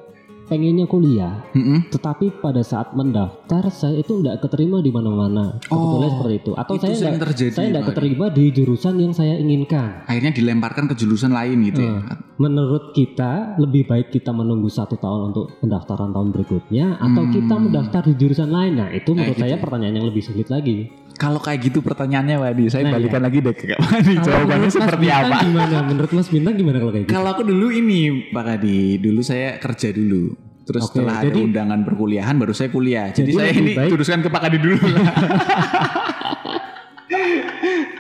pengennya 0.52 0.84
kuliah, 0.84 1.48
Mm-mm. 1.52 1.88
tetapi 1.88 2.38
pada 2.38 2.60
saat 2.60 2.92
mendaftar 2.92 3.72
saya 3.72 3.96
itu 3.98 4.20
tidak 4.20 4.44
keterima 4.44 4.84
di 4.84 4.92
mana-mana. 4.92 5.56
Kebetulan 5.64 5.80
Oh, 6.04 6.14
seperti 6.14 6.36
itu. 6.38 6.52
Atau 6.54 6.74
itu 6.76 6.84
saya 6.84 6.96
tidak 7.08 7.20
terjadi, 7.26 7.52
saya 7.54 7.68
tidak 7.70 7.82
Pak. 7.82 7.90
keterima 7.90 8.26
di 8.28 8.44
jurusan 8.52 8.94
yang 8.98 9.14
saya 9.16 9.34
inginkan. 9.36 10.04
Akhirnya 10.04 10.30
dilemparkan 10.30 10.92
ke 10.92 10.96
jurusan 10.96 11.32
lain 11.32 11.58
gitu 11.64 11.80
ya. 11.80 12.04
Eh, 12.04 12.20
Menurut 12.36 12.92
kita 12.92 13.56
lebih 13.56 13.86
baik 13.86 14.12
kita 14.12 14.30
menunggu 14.30 14.68
satu 14.68 14.98
tahun 14.98 15.32
untuk 15.32 15.56
pendaftaran 15.60 16.12
tahun 16.12 16.30
berikutnya 16.32 17.00
atau 17.00 17.22
Hmm. 17.22 17.32
kita 17.32 17.56
mendaftar 17.56 18.02
di 18.04 18.14
jurusan 18.18 18.50
lain. 18.50 18.74
Nah 18.76 18.90
itu 18.92 19.08
menurut 19.12 19.32
gitu 19.32 19.42
saya 19.42 19.56
ya. 19.56 19.62
pertanyaan 19.62 19.96
yang 19.96 20.08
lebih 20.10 20.20
sulit 20.20 20.50
lagi. 20.50 20.92
Kalau 21.22 21.38
kayak 21.38 21.62
gitu 21.62 21.80
pertanyaannya 21.80 22.36
Wadi, 22.36 22.66
saya 22.66 22.90
Nah, 22.90 22.98
balikan 22.98 23.22
lagi 23.22 23.38
deh 23.40 23.54
ke 23.54 23.70
Kak 23.70 23.78
Wadi. 23.80 24.18
Jawabannya 24.18 24.66
Mas 24.66 24.74
seperti 24.74 25.06
Bintang 25.06 25.22
apa? 25.24 25.38
Gimana? 25.46 25.78
Menurut 25.86 26.12
Mas 26.12 26.28
Bintang 26.28 26.54
gimana 26.58 26.78
kalau 26.78 26.90
kayak 26.90 27.06
gitu? 27.06 27.14
Kalau 27.14 27.30
aku 27.30 27.44
dulu 27.46 27.68
ini 27.70 28.02
Pak 28.34 28.44
Kadi, 28.44 28.80
dulu 28.98 29.22
saya 29.22 29.48
kerja 29.56 29.94
dulu. 29.94 30.34
Terus 30.62 30.82
Oke, 30.82 30.98
setelah 30.98 31.16
ada 31.20 31.30
jadi- 31.30 31.42
undangan 31.42 31.80
perkuliahan 31.84 32.36
baru 32.36 32.54
saya 32.54 32.70
kuliah. 32.70 33.14
Jadi, 33.14 33.30
Jadi 33.30 33.38
saya 33.38 33.52
ini 33.54 33.72
baik- 33.78 34.02
ke 34.02 34.30
Pak 34.30 34.42
Kadi 34.42 34.58
dulu. 34.58 34.78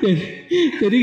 jadi 0.01 0.17
jadi 0.81 1.01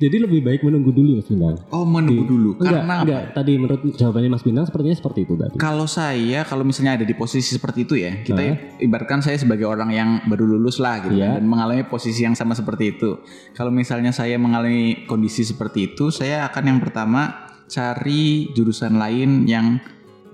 lebih 0.00 0.40
baik 0.42 0.60
menunggu 0.62 0.90
dulu 0.90 1.16
Mas 1.16 1.26
Bintang. 1.26 1.56
oh 1.70 1.84
menunggu 1.84 2.24
dulu. 2.24 2.50
Enggak, 2.56 2.72
Karena 2.72 2.94
apa? 2.94 3.02
enggak. 3.04 3.22
Tadi 3.34 3.52
menurut 3.56 3.80
jawabannya 3.96 4.30
Mas 4.30 4.44
Bintang 4.44 4.64
sepertinya 4.66 4.96
seperti 4.96 5.20
itu 5.24 5.34
tadi. 5.34 5.54
Kalau 5.56 5.86
saya, 5.86 6.40
kalau 6.44 6.62
misalnya 6.62 7.00
ada 7.00 7.06
di 7.06 7.14
posisi 7.14 7.50
seperti 7.50 7.84
itu 7.84 7.94
ya, 7.96 8.20
kita 8.20 8.40
Hah? 8.40 8.56
ibaratkan 8.78 9.20
saya 9.20 9.36
sebagai 9.36 9.64
orang 9.64 9.90
yang 9.90 10.08
baru 10.26 10.44
lulus 10.46 10.78
lah 10.78 11.00
gitu 11.00 11.16
Iya. 11.16 11.34
kan, 11.34 11.34
dan 11.40 11.44
mengalami 11.46 11.82
posisi 11.84 12.22
yang 12.22 12.34
sama 12.34 12.52
seperti 12.52 12.96
itu. 12.96 13.20
Kalau 13.52 13.70
misalnya 13.70 14.10
saya 14.10 14.36
mengalami 14.36 15.04
kondisi 15.04 15.42
seperti 15.42 15.94
itu, 15.94 16.08
saya 16.10 16.46
akan 16.46 16.64
yang 16.66 16.78
pertama 16.78 17.48
cari 17.66 18.50
jurusan 18.52 18.98
lain 18.98 19.46
yang 19.46 19.78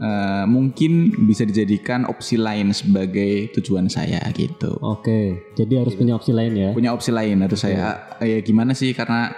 eh, 0.00 0.44
mungkin 0.48 1.12
bisa 1.26 1.44
dijadikan 1.44 2.08
opsi 2.08 2.36
lain 2.40 2.72
sebagai 2.72 3.52
tujuan 3.60 3.88
saya 3.88 4.20
gitu. 4.32 4.76
Oke, 4.80 5.52
jadi 5.56 5.84
harus 5.84 5.94
punya 5.96 6.16
opsi 6.16 6.32
lain 6.32 6.52
ya. 6.56 6.70
Punya 6.72 6.90
opsi 6.92 7.10
lain 7.12 7.42
harus 7.42 7.60
saya 7.60 8.16
eh, 8.20 8.36
ya 8.36 8.38
gimana 8.40 8.72
sih 8.72 8.92
karena 8.96 9.32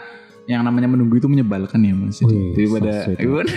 yang 0.48 0.64
namanya 0.64 0.88
menunggu 0.88 1.20
itu 1.20 1.28
menyebalkan 1.28 1.84
ya 1.84 1.92
Mas. 1.92 2.24
Jadi, 2.24 2.32
Wih, 2.32 2.52
daripada 2.56 2.92
so 3.04 3.12
sweet. 3.12 3.48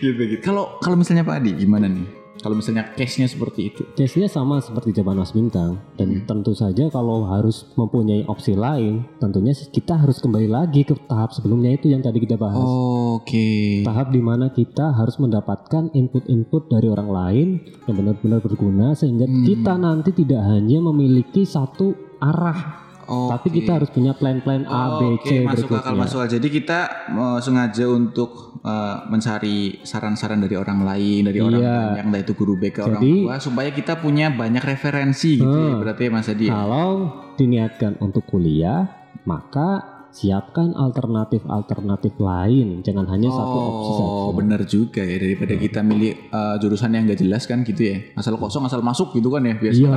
gitu 0.04 0.22
gitu. 0.36 0.42
Kalau 0.42 0.80
kalau 0.80 0.96
misalnya 0.96 1.26
Pak 1.26 1.42
Adi 1.42 1.52
gimana 1.58 1.90
nih? 1.90 2.19
Kalau 2.40 2.56
misalnya 2.56 2.92
case-nya 2.96 3.28
seperti 3.28 3.70
itu. 3.70 3.82
Case-nya 3.94 4.26
sama 4.26 4.58
seperti 4.58 4.96
jawaban 4.96 5.20
Mas 5.20 5.32
Bintang 5.32 5.78
dan 5.94 6.24
tentu 6.24 6.56
saja 6.56 6.88
kalau 6.88 7.28
harus 7.28 7.68
mempunyai 7.76 8.24
opsi 8.26 8.56
lain, 8.56 9.04
tentunya 9.20 9.52
kita 9.52 9.96
harus 9.96 10.18
kembali 10.18 10.48
lagi 10.48 10.82
ke 10.82 10.96
tahap 11.04 11.30
sebelumnya 11.30 11.76
itu 11.76 11.92
yang 11.92 12.00
tadi 12.00 12.18
kita 12.18 12.40
bahas. 12.40 12.64
Oke. 12.64 13.84
Tahap 13.84 14.10
di 14.10 14.20
mana 14.20 14.48
kita 14.50 14.92
harus 14.92 15.20
mendapatkan 15.20 15.92
input-input 15.92 16.66
dari 16.66 16.88
orang 16.88 17.08
lain 17.08 17.48
yang 17.84 17.96
benar-benar 17.96 18.40
berguna 18.40 18.96
sehingga 18.96 19.28
Hmm. 19.28 19.44
kita 19.46 19.76
nanti 19.76 20.10
tidak 20.10 20.42
hanya 20.42 20.80
memiliki 20.80 21.44
satu 21.44 21.92
arah, 22.18 22.89
tapi 23.28 23.48
kita 23.52 23.70
harus 23.74 23.88
punya 23.88 24.12
plan-plan 24.12 24.62
A, 24.64 24.96
B, 24.96 25.18
C 25.18 25.20
Oke, 25.20 25.36
masuk 25.42 25.66
akal 25.68 25.76
berikutnya. 25.90 25.98
masuk 25.98 26.18
akal. 26.18 26.30
Jadi 26.32 26.48
kita 26.48 26.78
eh, 27.10 27.38
sengaja 27.40 27.84
untuk 27.86 28.30
eh, 28.60 28.96
mencari 29.04 29.58
saran-saran 29.82 30.38
dari 30.38 30.54
orang 30.54 30.80
lain, 30.80 31.24
dari 31.24 31.38
orang 31.38 31.58
Iya. 31.58 31.76
banyak, 31.90 32.04
entah 32.06 32.20
itu 32.20 32.32
guru 32.32 32.54
BK 32.56 32.76
orang 32.82 33.00
Jadi- 33.00 33.20
tua, 33.20 33.34
supaya 33.36 33.70
kita 33.70 33.92
punya 33.96 34.30
banyak 34.30 34.62
referensi 34.62 35.36
gitu. 35.36 35.48
ya. 35.50 35.70
Hmm. 35.70 35.80
Berarti 35.80 36.02
ya, 36.02 36.10
Mas 36.10 36.28
Adi. 36.28 36.44
ya? 36.44 36.52
Kalau 36.54 36.88
diniatkan 37.34 37.92
untuk 37.98 38.22
kuliah, 38.24 38.86
maka 39.22 39.68
siapkan 40.10 40.74
alternatif-alternatif 40.74 42.18
lain, 42.18 42.82
jangan 42.82 43.06
hanya 43.06 43.28
satu 43.28 43.58
opsi 43.62 43.90
saja. 43.92 44.10
Oh 44.10 44.30
benar 44.32 44.60
juga 44.64 45.00
ya 45.00 45.16
daripada 45.16 45.54
kita 45.54 45.80
milih 45.80 46.12
eh, 46.26 46.54
jurusan 46.58 46.90
yang 46.90 47.06
gak 47.06 47.20
jelas 47.20 47.44
kan 47.44 47.62
gitu 47.62 47.82
ya 47.84 47.96
asal 48.14 48.34
kosong 48.34 48.64
asal 48.64 48.80
masuk 48.80 49.10
gitu 49.12 49.30
kan 49.30 49.40
ya 49.40 49.54
biasa 49.54 49.78
Iya. 49.78 49.90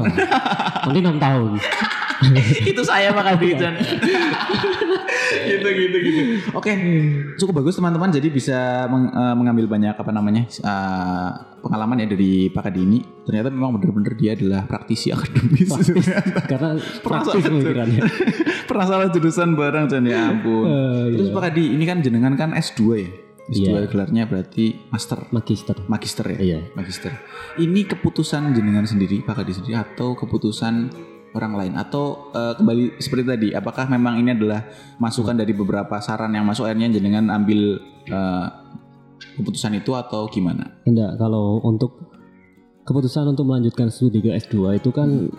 Nanti 0.86 1.00
enam 1.00 1.18
tahun. 1.18 1.52
itu 2.72 2.82
saya 2.82 3.10
Pak 3.10 3.40
Jan. 3.54 3.76
gitu 5.44 5.68
gitu 5.68 5.98
gitu 6.00 6.22
oke 6.54 6.72
cukup 7.36 7.54
bagus 7.60 7.76
teman-teman 7.76 8.10
jadi 8.10 8.28
bisa 8.30 8.58
meng- 8.88 9.10
eh, 9.10 9.36
mengambil 9.36 9.66
banyak 9.68 9.94
apa 9.94 10.12
namanya 10.12 10.46
eh, 10.46 11.30
pengalaman 11.60 12.00
ya 12.00 12.08
dari 12.08 12.48
Pak 12.48 12.66
Adi 12.66 12.82
ini 12.82 13.00
ternyata 13.24 13.50
memang 13.50 13.76
benar-benar 13.76 14.14
dia 14.14 14.34
adalah 14.34 14.64
praktisi 14.64 15.10
akademis 15.10 15.70
Karena 16.52 16.76
praktis 17.02 17.34
pemikirannya. 17.42 18.02
pernah 18.66 18.86
salah 18.86 19.08
jurusan 19.10 19.54
bareng 19.54 19.88
Jan 19.88 20.06
ya 20.06 20.30
ampun 20.30 20.66
Eh, 20.66 21.06
terus 21.14 21.28
iya. 21.30 21.36
Pak 21.36 21.46
Adi 21.46 21.64
ini 21.72 21.84
kan 21.84 21.98
jenengan 22.00 22.34
kan 22.36 22.50
S2 22.54 22.82
ya 22.96 23.10
S2 23.44 23.68
Iya. 23.68 23.92
gelarnya 23.92 24.24
berarti 24.24 24.88
master 24.88 25.28
Magister. 25.30 25.76
magister 25.86 26.26
ya 26.30 26.40
Iya. 26.40 26.60
magister. 26.74 27.12
Ini 27.54 27.84
keputusan 27.86 28.56
jenengan 28.56 28.88
sendiri, 28.88 29.20
Pak 29.20 29.36
Kadi 29.36 29.52
sendiri 29.52 29.76
atau 29.76 30.16
keputusan 30.16 30.88
orang 31.34 31.54
lain 31.58 31.74
atau 31.76 32.30
eh, 32.32 32.54
kembali 32.56 32.98
seperti 32.98 33.24
tadi, 33.26 33.48
apakah 33.52 33.90
memang 33.90 34.22
ini 34.22 34.34
adalah 34.34 34.64
masukan 34.98 35.34
dari 35.34 35.52
beberapa 35.52 35.98
saran 36.00 36.34
yang 36.34 36.46
masuk 36.46 36.70
akhirnya 36.70 36.94
jenengan 36.94 37.30
ambil 37.30 37.82
eh, 38.08 38.48
keputusan 39.36 39.74
itu 39.78 39.94
atau 39.94 40.30
gimana? 40.30 40.82
Enggak, 40.86 41.18
kalau 41.18 41.60
untuk 41.66 41.98
keputusan 42.84 43.34
untuk 43.34 43.48
melanjutkan 43.48 43.88
studi 43.90 44.20
ke 44.20 44.36
S2 44.36 44.78
itu 44.78 44.92
kan 44.92 45.32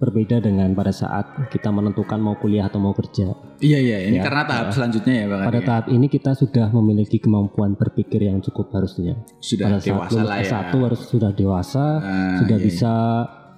berbeda 0.00 0.40
dengan 0.40 0.72
pada 0.72 0.96
saat 0.96 1.28
kita 1.52 1.68
menentukan 1.68 2.16
mau 2.16 2.32
kuliah 2.40 2.72
atau 2.72 2.80
mau 2.80 2.96
kerja. 2.96 3.36
Iya 3.60 3.78
iya, 3.84 3.98
ini 4.08 4.16
Ya, 4.16 4.24
karena 4.24 4.48
tahap 4.48 4.72
ya. 4.72 4.80
selanjutnya 4.80 5.12
ya 5.12 5.24
Pak 5.28 5.36
Kadi. 5.36 5.48
Pada 5.52 5.60
tahap 5.60 5.86
ini 5.92 6.06
kita 6.08 6.32
sudah 6.32 6.66
memiliki 6.72 7.20
kemampuan 7.20 7.76
berpikir 7.76 8.24
yang 8.24 8.40
cukup 8.40 8.72
harusnya. 8.72 9.20
Sudah 9.44 9.68
Pada 9.68 9.76
saat 9.76 9.92
dewasa 9.92 10.16
lulus 10.16 10.24
lah 10.32 10.36
ya. 10.40 10.48
S1 10.48 10.72
harus 10.80 11.00
sudah 11.04 11.30
dewasa, 11.36 11.84
Ah, 12.00 12.40
sudah 12.40 12.56
iya, 12.56 12.64
bisa 12.64 12.92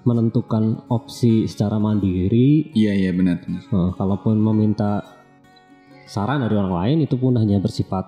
menentukan 0.03 0.83
opsi 0.91 1.47
secara 1.47 1.79
mandiri. 1.79 2.75
Iya 2.75 2.93
iya 2.95 3.11
benar 3.15 3.43
benar. 3.43 3.63
Nah, 3.71 3.91
kalaupun 3.95 4.39
meminta 4.39 5.03
saran 6.07 6.43
dari 6.43 6.59
orang 6.59 6.75
lain 6.75 6.97
itu 7.07 7.15
pun 7.17 7.39
hanya 7.39 7.63
bersifat 7.63 8.05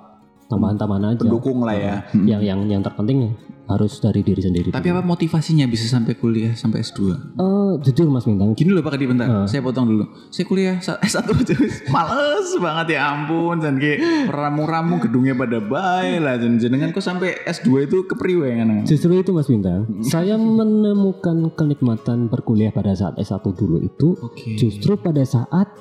tambahan-tambahan 0.50 1.16
aja. 1.16 1.22
Pendukung 1.24 1.62
lah 1.62 1.76
ya. 1.76 1.96
Nah, 2.12 2.26
Yang 2.26 2.42
yang 2.50 2.60
yang 2.68 2.82
terpenting 2.82 3.32
harus 3.64 3.96
dari 3.96 4.20
diri 4.20 4.38
sendiri. 4.38 4.68
Tapi 4.68 4.88
apa 4.88 5.00
motivasinya 5.00 5.64
bisa 5.64 5.86
sampai 5.86 6.14
kuliah 6.14 6.52
sampai 6.52 6.80
S2? 6.80 7.00
Eh, 7.34 7.72
jujur 7.80 8.06
Mas 8.06 8.22
Bintang, 8.22 8.52
Gini 8.52 8.68
loh 8.68 8.80
Pak 8.80 8.94
Kadi 8.94 9.04
bentar, 9.06 9.24
Ah. 9.24 9.46
saya 9.46 9.60
potong 9.60 9.86
dulu. 9.86 10.04
Saya 10.28 10.44
kuliah 10.44 10.76
sa- 10.78 11.00
S1 11.04 11.24
aja 11.26 11.56
males 11.88 12.48
banget 12.54 12.86
ya 12.92 13.08
ampun 13.10 13.56
dan 13.58 13.76
kayak 13.76 13.98
ramu-ramu 14.28 15.00
gedungnya 15.00 15.32
pada 15.34 15.58
baik 15.58 16.18
lah 16.18 16.36
jenengan 16.36 16.90
kok 16.90 17.00
sampai 17.00 17.40
S2 17.42 17.68
itu 17.82 18.04
kepriwe 18.04 18.48
kan? 18.54 18.68
Justru 18.84 19.14
itu 19.14 19.30
Mas 19.30 19.48
Bintang, 19.48 19.88
saya 20.02 20.36
menemukan 20.36 21.48
kenikmatan 21.50 22.28
berkuliah 22.28 22.68
pada 22.68 22.92
saat 22.92 23.16
S1 23.16 23.40
dulu 23.48 23.80
itu 23.80 24.12
Oke. 24.18 24.54
justru 24.54 24.94
pada 24.94 25.22
saat 25.22 25.72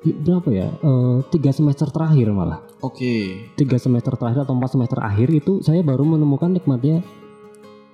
berapa 0.00 0.48
ya 0.48 0.68
eh, 0.72 1.16
tiga 1.28 1.50
semester 1.50 1.88
terakhir 1.88 2.32
malah 2.32 2.64
Oke. 2.80 3.14
tiga 3.54 3.76
semester 3.76 4.12
terakhir 4.12 4.42
atau 4.42 4.52
empat 4.52 4.70
semester 4.70 4.98
akhir 4.98 5.28
itu 5.30 5.60
saya 5.60 5.80
baru 5.80 6.02
menemukan 6.02 6.48
nikmatnya 6.48 7.04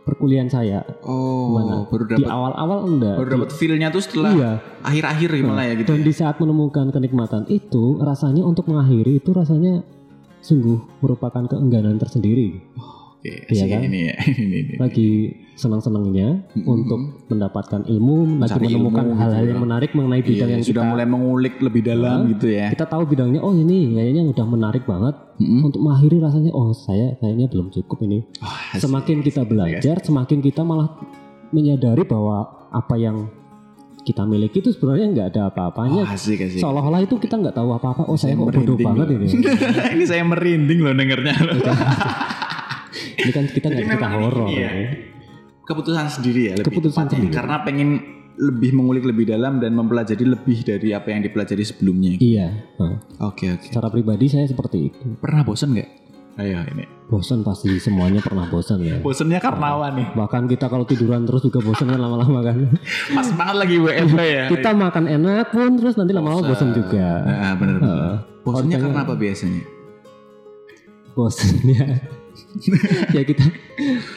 perkuliahan 0.02 0.46
saya 0.46 0.86
Oh, 1.02 1.50
Gimana? 1.52 1.74
baru 1.84 2.04
di 2.04 2.12
dapat 2.14 2.30
awal-awal 2.30 2.78
enggak 2.86 3.16
baru 3.18 3.26
Di- 3.26 3.34
dapat 3.34 3.50
feel-nya 3.52 3.88
tuh 3.90 3.98
setelah 4.00 4.30
iya 4.32 4.50
akhir-akhir 4.80 5.28
gimana 5.34 5.62
ya 5.62 5.74
gitu. 5.74 5.90
dan 5.90 6.00
ya? 6.00 6.06
di 6.06 6.12
saat 6.12 6.36
menemukan 6.38 6.86
kenikmatan 6.88 7.42
itu 7.48 7.98
rasanya 7.98 8.42
untuk 8.42 8.66
mengakhiri 8.66 9.18
itu 9.18 9.30
rasanya 9.30 9.82
sungguh 10.38 10.78
merupakan 11.00 11.42
keengganan 11.44 11.98
tersendiri 11.98 12.62
Oke, 13.18 13.50
Iya 13.50 13.66
asik 13.66 13.68
kan? 13.68 13.80
ini 13.82 13.98
ya. 14.06 14.14
ini, 14.38 14.56
ini. 14.62 14.74
lagi 14.78 15.10
senang-senangnya 15.56 16.44
untuk 16.68 17.24
mendapatkan 17.32 17.88
ilmu, 17.88 18.44
lagi 18.44 18.60
menemukan 18.60 19.16
hal-hal 19.16 19.42
gitu 19.42 19.50
yang 19.50 19.60
ya. 19.60 19.64
menarik 19.64 19.90
mengenai 19.96 20.20
bidang 20.20 20.48
Iya, 20.52 20.54
yang 20.60 20.64
sudah 20.68 20.84
kita 20.84 20.92
mulai 20.92 21.06
mengulik 21.08 21.54
lebih 21.64 21.82
dalam 21.82 22.18
Hah? 22.28 22.30
gitu 22.36 22.46
ya. 22.52 22.66
kita 22.68 22.84
tahu 22.84 23.02
bidangnya. 23.08 23.40
Oh 23.40 23.56
ini 23.56 23.96
kayaknya 23.96 24.22
udah 24.28 24.46
menarik 24.46 24.84
banget. 24.84 25.16
Mm-mm. 25.36 25.68
Untuk 25.68 25.80
mengakhiri 25.84 26.16
rasanya, 26.20 26.52
oh 26.52 26.72
saya 26.76 27.16
kayaknya 27.20 27.48
belum 27.48 27.72
cukup 27.72 28.04
ini. 28.04 28.24
Asik. 28.40 28.84
Semakin 28.88 29.16
kita 29.24 29.42
belajar, 29.48 29.96
semakin 30.04 30.38
kita 30.44 30.60
malah 30.60 30.92
menyadari 31.52 32.04
bahwa 32.04 32.68
apa 32.72 32.94
yang 33.00 33.28
kita 34.06 34.22
miliki 34.22 34.62
itu 34.62 34.70
sebenarnya 34.70 35.06
nggak 35.10 35.26
ada 35.34 35.42
apa-apanya. 35.50 36.06
asik 36.14 36.38
asik. 36.46 36.62
Seolah-olah 36.62 37.02
itu 37.02 37.18
kita 37.18 37.40
nggak 37.42 37.56
tahu 37.56 37.74
apa-apa. 37.74 38.06
Oh 38.06 38.14
saya 38.14 38.38
kok 38.38 38.54
bodoh 38.54 38.78
banget 38.78 39.06
loh. 39.08 39.18
ini. 39.18 39.28
ini 39.98 40.04
saya 40.06 40.22
merinding 40.22 40.78
loh 40.84 40.94
dengernya. 40.94 41.34
ini 43.24 43.30
kan 43.34 43.44
kita 43.50 43.66
nggak 43.66 43.84
cerita 43.88 44.08
horor. 44.14 44.46
iya. 44.52 44.68
ya. 44.70 45.15
Keputusan 45.66 46.06
sendiri 46.08 46.40
ya 46.48 46.54
lebih 46.56 46.70
Keputusan 46.70 47.04
tepatnya. 47.04 47.18
sendiri. 47.18 47.34
karena 47.34 47.56
pengen 47.66 47.88
lebih 48.36 48.70
mengulik 48.76 49.04
lebih 49.08 49.24
dalam 49.26 49.58
dan 49.58 49.72
mempelajari 49.72 50.24
lebih 50.28 50.60
dari 50.60 50.92
apa 50.92 51.08
yang 51.08 51.24
dipelajari 51.24 51.64
sebelumnya. 51.64 52.20
Iya. 52.20 52.52
Oke 53.24 53.48
oke. 53.48 53.64
secara 53.64 53.88
pribadi 53.88 54.28
saya 54.28 54.44
seperti 54.44 54.92
itu. 54.92 55.00
Pernah 55.18 55.40
bosan 55.42 55.72
nggak? 55.72 55.90
Ayo 56.36 56.60
ini. 56.68 56.84
Bosan 57.08 57.40
pasti 57.40 57.80
semuanya 57.80 58.20
pernah 58.20 58.44
bosan 58.44 58.84
ya. 58.84 59.00
Bosannya 59.00 59.40
karnawan 59.40 59.96
nih. 59.96 60.08
Bahkan 60.12 60.52
kita 60.52 60.68
kalau 60.68 60.84
tiduran 60.84 61.24
terus 61.24 61.48
juga 61.48 61.64
bosan 61.64 61.88
kan 61.88 61.96
lama-lama 61.96 62.44
kan. 62.44 62.76
Pas 63.16 63.28
banget 63.32 63.56
lagi 63.56 63.76
WFH 63.80 64.18
ya. 64.20 64.44
kita 64.52 64.70
makan 64.76 65.04
enak 65.08 65.48
pun 65.48 65.80
terus 65.80 65.96
nanti 65.96 66.12
lama-lama 66.12 66.44
bosan 66.44 66.76
juga. 66.76 67.24
Nah, 67.24 67.56
bener 67.56 67.80
bener. 67.80 67.88
Heeh. 67.88 68.16
Bosannya 68.44 68.76
karena 68.76 69.00
apa 69.00 69.14
biasanya? 69.16 69.62
Bosan 71.16 71.56
ya. 71.64 71.88
ya 73.16 73.22
kita 73.24 73.44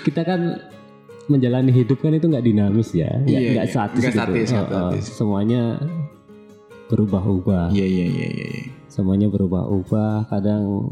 kita 0.03 0.21
kan 0.27 0.59
menjalani 1.29 1.71
hidup 1.71 2.01
kan 2.01 2.11
itu 2.17 2.25
nggak 2.25 2.45
dinamis 2.45 2.89
ya, 2.91 3.09
nggak 3.21 3.41
nggak 3.53 3.67
iya. 3.67 3.73
statis 3.73 4.01
Nggak 4.01 4.13
gitu. 4.13 4.19
statis, 4.19 4.47
statis. 4.49 5.05
Semuanya 5.13 5.61
berubah-ubah. 6.89 7.69
Iya 7.71 7.85
iya 7.85 8.05
iya 8.09 8.27
iya. 8.33 8.47
iya. 8.49 8.67
Semuanya 8.89 9.29
berubah-ubah. 9.29 10.27
Kadang 10.27 10.89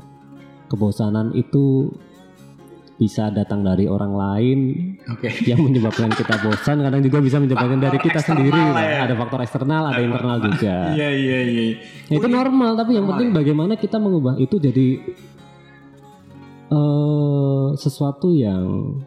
kebosanan 0.70 1.34
itu 1.34 1.91
bisa 2.98 3.29
datang 3.29 3.62
dari 3.62 3.86
orang 3.86 4.13
lain 4.17 4.60
Oke. 5.06 5.29
yang 5.50 5.62
menyebabkan 5.62 6.10
kita 6.10 6.41
bosan 6.41 6.82
kadang 6.82 7.01
juga 7.06 7.22
bisa 7.22 7.38
menyebabkan 7.38 7.77
dari 7.77 8.01
Faktor 8.01 8.10
kita 8.10 8.20
eksternal 8.25 8.41
sendiri 8.41 8.62
ya. 8.74 8.98
ada 9.06 9.13
faktor 9.13 9.39
eksternal 9.46 9.84
ada 9.86 10.01
internal 10.01 10.38
juga 10.41 10.77
Iya 10.98 11.10
iya 11.13 11.39
iya. 11.46 11.65
Nah, 12.10 12.15
itu 12.17 12.27
normal 12.27 12.72
tapi 12.74 12.98
yang 12.98 13.06
Normal 13.06 13.22
penting 13.22 13.29
bagaimana 13.38 13.74
kita 13.77 14.01
mengubah 14.01 14.41
itu 14.41 14.58
jadi 14.58 14.88
eh 16.67 17.67
sesuatu 17.77 18.34
yang 18.34 18.98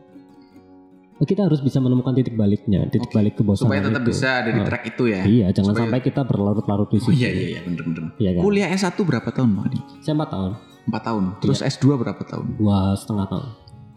kita 1.23 1.45
harus 1.45 1.59
bisa 1.59 1.79
menemukan 1.79 2.13
titik 2.13 2.33
baliknya 2.33 2.85
titik 2.87 3.09
Oke. 3.09 3.17
balik 3.17 3.35
kebosanan 3.35 3.69
Supaya 3.69 3.81
tetap 3.83 4.01
itu. 4.01 4.11
bisa 4.11 4.29
ada 4.37 4.49
di 4.49 4.61
Oh. 4.61 4.65
track 4.65 4.83
itu 4.87 5.05
ya. 5.07 5.21
iya 5.23 5.47
jangan 5.51 5.73
Supaya- 5.73 5.83
sampai 5.87 6.01
kita 6.03 6.21
berlarut-larut 6.23 6.89
di 6.89 6.97
Oh 6.97 7.03
situ 7.03 7.13
iya 7.17 7.29
iya 7.29 7.47
iya 7.51 7.61
bener 7.63 7.83
bener. 7.83 8.03
Iya 8.17 8.31
kan? 8.35 8.43
Kuliah 8.43 8.69
S1 8.71 8.97
berapa 8.99 9.29
tahun 9.29 9.51
Pak 9.53 9.65
saya 10.01 10.15
empat 10.15 10.31
tahun 10.31 10.53
Empat 10.81 11.03
tahun. 11.05 11.23
Iya. 11.23 11.37
Terus 11.41 11.59
S2 11.63 11.85
berapa 11.95 12.23
tahun? 12.23 12.47
dua 12.57 12.79
setengah 12.95 13.27
tahun 13.27 13.47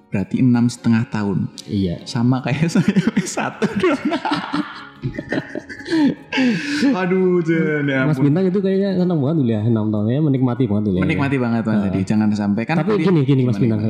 Berarti 0.08 0.36
enam 0.40 0.66
setengah 0.68 1.04
tahun. 1.08 1.38
iya 1.66 1.96
Sama 2.04 2.38
kayak 2.40 2.70
saya 2.74 2.86
S1 3.18 3.58
dong. 3.74 4.02
Aduh, 6.96 7.40
Jen, 7.42 7.86
ya 7.86 8.06
Mas. 8.06 8.18
Bintang 8.18 8.46
itu 8.46 8.60
kayaknya 8.60 8.96
senang 8.96 9.20
banget 9.20 9.36
dulu 9.38 9.52
ya, 9.52 9.62
enam 9.62 9.86
tahunnya 9.90 10.22
menikmati 10.22 10.64
banget 10.66 10.84
dulu 10.86 10.96
ya. 10.98 11.04
Menikmati 11.04 11.36
banget 11.38 11.64
Mas 11.64 11.80
tadi. 11.84 12.00
Jangan 12.04 12.28
sampai 12.32 12.64
kan 12.64 12.76
Tapi 12.80 12.92
gini 13.00 13.22
gini 13.24 13.42
Mas 13.44 13.58
Bintang. 13.58 13.82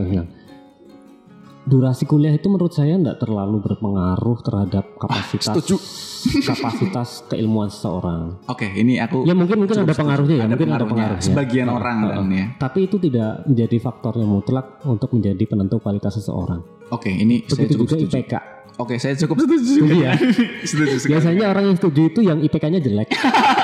Durasi 1.64 2.04
kuliah 2.04 2.30
itu 2.30 2.52
menurut 2.52 2.72
saya 2.72 2.94
enggak 2.94 3.24
terlalu 3.24 3.64
berpengaruh 3.64 4.38
terhadap 4.44 4.84
kapasitas 5.00 5.48
Ah, 5.48 5.56
setuju. 5.56 5.76
kapasitas 6.52 7.24
keilmuan 7.26 7.68
seseorang. 7.68 8.36
Oke, 8.46 8.68
ini 8.68 9.00
aku 9.00 9.24
Ya 9.24 9.32
mungkin 9.32 9.64
mungkin 9.64 9.80
ada 9.80 9.92
pengaruhnya 9.92 10.36
ya, 10.38 10.44
ada 10.44 10.56
mungkin 10.56 10.72
ada 10.72 10.84
pengaruhnya. 10.84 11.24
Sebagian 11.24 11.68
Heeh, 11.68 11.78
orang 11.80 11.98
kan 12.04 12.28
ya. 12.28 12.46
Tapi 12.60 12.80
itu 12.84 13.00
tidak 13.00 13.48
menjadi 13.48 13.78
faktor 13.80 14.14
yang 14.16 14.28
mutlak 14.30 14.84
untuk 14.84 15.08
menjadi 15.12 15.44
penentu 15.44 15.80
kualitas 15.80 16.16
seseorang. 16.16 16.60
Oke, 16.90 17.08
ini 17.08 17.48
saya 17.48 17.64
Begitu 17.64 17.72
cukup 17.74 17.88
juga 17.88 17.96
setuju. 17.96 18.16
IPK. 18.20 18.34
Oke, 18.74 18.96
saya 18.98 19.14
cukup 19.16 19.36
setuju. 19.40 19.64
Setuju 19.64 19.96
ya? 19.96 20.14
setuju 20.70 20.96
sekali. 21.00 21.12
Biasanya 21.16 21.46
orang 21.48 21.64
yang 21.70 21.78
setuju 21.80 22.02
itu 22.10 22.20
yang 22.20 22.40
IPK-nya 22.42 22.80
jelek. 22.82 23.08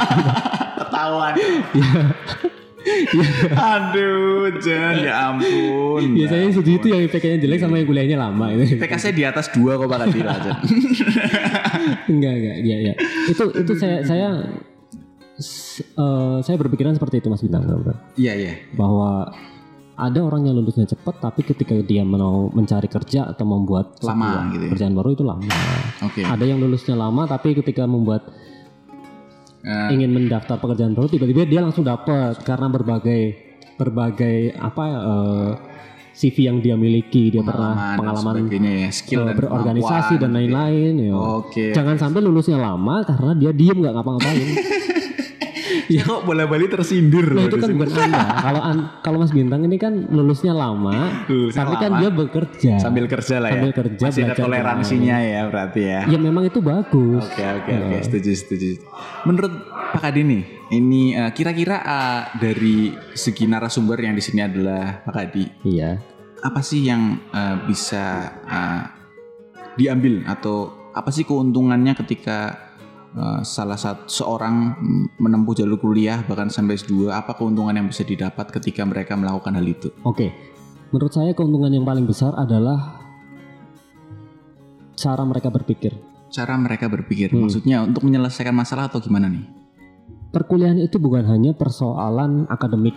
Ketahuan. 0.80 1.34
Iya. 1.76 2.02
Aduh, 3.56 4.50
Jen, 4.60 4.96
ya 5.04 5.32
ampun. 5.32 6.04
Biasanya 6.18 6.44
yang 6.50 6.54
setuju 6.54 6.72
itu 6.78 6.88
yang 6.90 7.02
IPK-nya 7.06 7.38
jelek 7.40 7.60
sama 7.60 7.76
yang 7.80 7.88
kuliahnya 7.88 8.18
lama 8.20 8.46
itu. 8.54 8.76
PK 8.78 8.94
saya 8.98 9.14
di 9.16 9.24
atas 9.24 9.50
dua 9.52 9.78
kok 9.78 9.88
Pak 9.88 10.00
Kadil 10.08 10.26
Jen. 10.26 10.56
enggak 12.12 12.34
enggak 12.36 12.58
ya 12.66 12.78
ya 12.92 12.94
itu 13.30 13.44
itu 13.56 13.72
saya 13.78 14.04
saya 14.04 14.28
eh, 15.40 16.38
saya 16.44 16.56
berpikiran 16.60 16.96
seperti 16.98 17.24
itu 17.24 17.28
Mas 17.32 17.40
Bintang 17.40 17.64
Iya, 18.18 18.34
iya. 18.36 18.54
bahwa 18.76 19.32
ada 20.00 20.20
orang 20.24 20.48
yang 20.48 20.56
lulusnya 20.56 20.88
cepat 20.88 21.20
tapi 21.20 21.44
ketika 21.44 21.76
dia 21.84 22.08
mau 22.08 22.48
mencari 22.56 22.88
kerja 22.88 23.28
atau 23.28 23.44
membuat 23.44 24.00
Lama 24.00 24.48
gitu 24.56 24.64
ya. 24.64 24.70
kerjaan 24.72 24.96
baru 24.96 25.12
itu 25.12 25.24
lama 25.28 25.44
Oke. 26.08 26.24
ada 26.24 26.44
yang 26.48 26.56
lulusnya 26.64 26.96
lama 26.96 27.28
tapi 27.28 27.52
ketika 27.52 27.84
membuat 27.84 28.32
Eh, 29.60 29.90
ingin 29.92 30.16
mendaftar 30.16 30.56
pekerjaan 30.56 30.96
baru 30.96 31.12
tiba-tiba 31.12 31.44
dia 31.44 31.60
langsung 31.60 31.84
dapat 31.84 32.40
karena 32.48 32.72
berbagai 32.72 33.22
berbagai 33.76 34.56
apa 34.56 34.86
eh, 34.88 35.52
CV 36.16 36.36
yang 36.48 36.58
dia 36.64 36.76
miliki 36.80 37.32
dia 37.32 37.44
pernah 37.44 37.96
pengalaman, 37.96 38.48
ya, 38.52 38.92
skill 38.92 39.24
dan 39.28 39.36
berorganisasi 39.40 40.20
dan 40.20 40.36
lain-lain 40.36 41.12
ya. 41.12 41.16
Oke. 41.16 41.72
Jangan 41.72 41.96
sampai 41.96 42.20
lulusnya 42.20 42.60
lama 42.60 43.04
karena 43.08 43.32
dia 43.36 43.52
diem 43.56 43.80
nggak 43.80 43.94
ngapa-ngapain. 43.96 44.48
Ya 45.88 46.02
kok 46.02 46.24
bola-bali 46.24 46.66
tersindir 46.66 47.26
Nah 47.30 47.46
itu 47.46 47.56
kan 47.56 47.70
bukan 47.70 47.90
anda. 47.92 48.24
Kalau 48.40 48.62
an- 48.62 48.88
kalau 49.00 49.18
Mas 49.18 49.30
Bintang 49.30 49.62
ini 49.62 49.76
kan 49.76 49.92
lulusnya 50.06 50.52
lama, 50.52 51.26
Lulusnya 51.26 51.60
tapi 51.60 51.76
kan 51.76 51.92
lama. 51.92 52.00
dia 52.00 52.10
bekerja. 52.12 52.74
sambil 52.78 53.06
kerja 53.06 53.36
lah 53.38 53.50
ya. 53.50 53.54
Sambil 53.56 53.72
kerja, 53.74 54.04
Masih 54.04 54.24
ada 54.24 54.36
toleransinya 54.36 55.18
ya 55.18 55.42
berarti 55.46 55.82
ya. 55.84 56.00
Ya 56.06 56.18
memang 56.18 56.44
itu 56.44 56.60
bagus. 56.60 57.24
Oke 57.24 57.44
oke 57.44 57.72
oke 57.72 57.98
setuju 58.02 58.32
setuju. 58.34 58.68
Menurut 59.24 59.54
Pak 59.90 60.02
Kadi 60.04 60.22
nih, 60.22 60.44
ini 60.72 61.12
eh, 61.12 61.32
kira-kira 61.32 61.78
eh, 61.80 62.22
dari 62.38 62.78
segi 63.12 63.46
narasumber 63.46 63.98
yang 64.00 64.14
di 64.14 64.22
sini 64.22 64.40
adalah 64.40 65.02
Pak 65.02 65.14
Kadi, 65.14 65.44
Iya. 65.66 65.98
apa 66.40 66.62
sih 66.62 66.84
yang 66.84 67.02
eh, 67.28 67.56
bisa 67.66 68.06
eh, 68.44 68.82
diambil 69.76 70.22
atau 70.26 70.70
apa 70.90 71.10
sih 71.10 71.24
keuntungannya 71.24 71.94
ketika 71.96 72.69
eh, 73.16 73.42
salah 73.42 73.80
satu 73.80 74.06
seorang 74.06 74.78
menempuh 75.18 75.54
jalur 75.58 75.80
kuliah 75.82 76.22
bahkan 76.26 76.52
sampai 76.52 76.78
S2 76.78 77.10
apa 77.10 77.34
keuntungan 77.34 77.74
yang 77.74 77.88
bisa 77.90 78.06
didapat 78.06 78.50
ketika 78.54 78.86
mereka 78.86 79.18
melakukan 79.18 79.56
hal 79.56 79.66
itu? 79.66 79.90
Oke. 80.06 80.30
Menurut 80.90 81.14
saya 81.14 81.32
keuntungan 81.38 81.70
yang 81.70 81.86
paling 81.86 82.10
besar 82.10 82.34
adalah 82.34 82.98
cara 84.98 85.24
mereka 85.24 85.54
berpikir. 85.54 85.94
Cara 86.30 86.58
mereka 86.58 86.86
berpikir, 86.90 87.34
Hmm. 87.34 87.46
maksudnya 87.46 87.82
untuk 87.86 88.06
menyelesaikan 88.06 88.54
masalah 88.54 88.90
atau 88.90 89.02
gimana 89.02 89.30
nih? 89.30 89.46
Perkuliahan 90.30 90.78
itu 90.78 91.02
bukan 91.02 91.26
hanya 91.26 91.58
persoalan 91.58 92.46
akademik, 92.54 92.94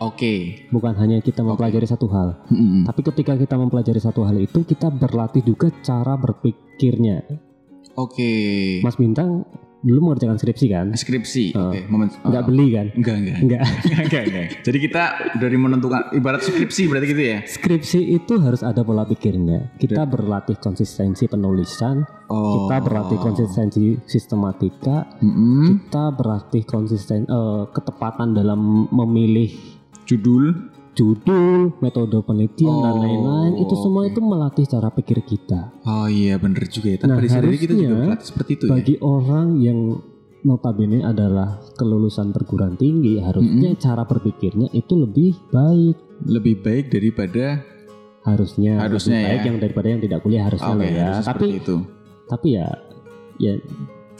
Oke, 0.00 0.64
bukan 0.72 0.96
hanya 0.96 1.20
kita 1.20 1.44
mempelajari 1.44 1.84
satu 1.84 2.08
hal. 2.08 2.40
Mm-mm. 2.48 2.88
Tapi 2.88 3.04
ketika 3.04 3.36
kita 3.36 3.60
mempelajari 3.60 4.00
satu 4.00 4.24
hal 4.24 4.32
itu, 4.40 4.64
kita 4.64 4.88
berlatih 4.88 5.44
juga 5.44 5.68
cara 5.84 6.16
berpikirnya. 6.16 7.20
Oke. 7.94 8.32
Mas 8.80 8.94
Bintang 8.94 9.44
dulu 9.80 10.12
mengerjakan 10.12 10.36
skripsi 10.36 10.66
kan? 10.68 10.86
Skripsi, 10.92 11.56
Oh. 11.56 11.72
oke. 11.72 11.88
Momen, 11.88 12.12
Nggak 12.20 12.42
oh. 12.44 12.46
beli 12.46 12.66
kan? 12.70 12.86
Enggak, 12.92 13.16
enggak. 13.16 13.36
Enggak. 13.40 13.62
enggak, 14.04 14.22
enggak. 14.28 14.46
Jadi 14.60 14.78
kita 14.78 15.02
dari 15.36 15.56
menentukan 15.56 16.12
ibarat 16.12 16.44
skripsi 16.44 16.82
berarti 16.84 17.06
gitu 17.08 17.22
ya. 17.24 17.38
Skripsi 17.40 18.00
itu 18.12 18.34
harus 18.38 18.60
ada 18.60 18.84
pola 18.84 19.08
pikirnya. 19.08 19.72
Kita 19.74 20.04
berlatih 20.04 20.60
konsistensi 20.60 21.24
penulisan, 21.26 22.04
Oh. 22.28 22.68
kita 22.68 22.76
berlatih 22.78 23.18
konsistensi 23.18 23.96
sistematika, 24.04 25.08
Mm-mm. 25.18 25.64
kita 25.88 26.12
berlatih 26.12 26.62
konsisten 26.62 27.24
eh, 27.24 27.62
ketepatan 27.72 28.36
dalam 28.36 28.86
memilih 28.86 29.48
judul. 30.04 30.69
Judul, 30.92 31.78
metode 31.78 32.18
penelitian 32.20 32.74
dan 32.78 32.92
Oh, 32.92 33.00
lain-lain. 33.00 33.52
Itu 33.58 33.74
semua 33.74 34.04
itu 34.04 34.18
melatih 34.18 34.64
cara 34.64 34.90
pikir 34.90 35.22
kita. 35.22 35.70
Oh 35.84 36.06
iya 36.06 36.36
bener 36.36 36.66
juga 36.66 36.92
ya. 36.92 36.98
Tanpa 36.98 37.16
Nah, 37.16 37.22
disadari 37.22 37.56
kita 37.56 37.72
juga 37.72 37.94
berlatih 37.96 38.26
seperti 38.26 38.50
itu 38.54 38.64
ya. 38.66 38.72
Bagi 38.72 38.94
orang 38.98 39.46
yang 39.56 39.78
notabene 40.40 41.00
adalah 41.00 41.60
kelulusan 41.74 42.32
perguruan 42.32 42.74
tinggi, 42.74 43.20
harusnya 43.20 43.76
cara 43.76 44.02
berpikirnya 44.02 44.72
itu 44.72 44.94
lebih 44.96 45.36
baik. 45.48 45.96
Lebih 46.22 46.54
baik 46.60 46.84
daripada 46.88 47.64
Harusnya, 48.20 48.76
Harusnya 48.76 49.16
lebih 49.16 49.28
baik 49.32 49.40
ya. 49.40 49.46
yang 49.48 49.56
daripada 49.58 49.86
yang 49.88 50.00
tidak 50.00 50.18
kuliah 50.20 50.44
harusnya 50.44 50.74
loh 50.76 50.84
ya. 50.84 51.04
harusnya 51.08 51.28
Tapi 51.32 51.46
itu. 51.56 51.76
tapi 52.26 52.48
ya 52.52 52.68
ya 53.38 53.52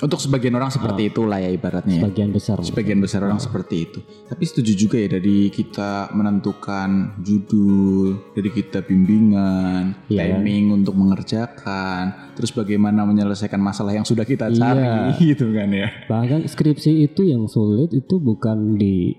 Untuk 0.01 0.17
sebagian 0.17 0.57
orang 0.57 0.73
seperti 0.73 1.13
itulah 1.13 1.37
ya 1.37 1.49
ibaratnya 1.49 1.93
ya. 1.93 2.01
sebagian 2.01 2.31
besar. 2.33 2.57
Sebagian 2.61 2.99
besar 2.99 3.21
orang 3.21 3.37
seperti 3.37 3.77
itu. 3.85 3.99
Tapi 4.01 4.43
setuju 4.43 4.73
juga 4.75 4.97
ya 4.97 5.09
dari 5.13 5.49
kita 5.49 6.09
menentukan 6.11 7.21
judul, 7.21 8.33
dari 8.33 8.49
kita 8.49 8.81
bimbingan, 8.81 10.09
Iya. 10.09 10.37
timing 10.37 10.73
untuk 10.75 10.97
mengerjakan, 10.97 12.33
terus 12.33 12.51
bagaimana 12.51 13.05
menyelesaikan 13.05 13.61
masalah 13.61 13.93
yang 13.93 14.05
sudah 14.05 14.25
kita 14.25 14.49
cari 14.51 14.89
gitu 15.33 15.53
kan 15.53 15.69
ya. 15.69 15.89
Bahkan 16.09 16.49
skripsi 16.49 17.05
itu 17.05 17.29
yang 17.29 17.45
sulit 17.45 17.93
itu 17.93 18.17
bukan 18.17 18.81
di 18.81 19.15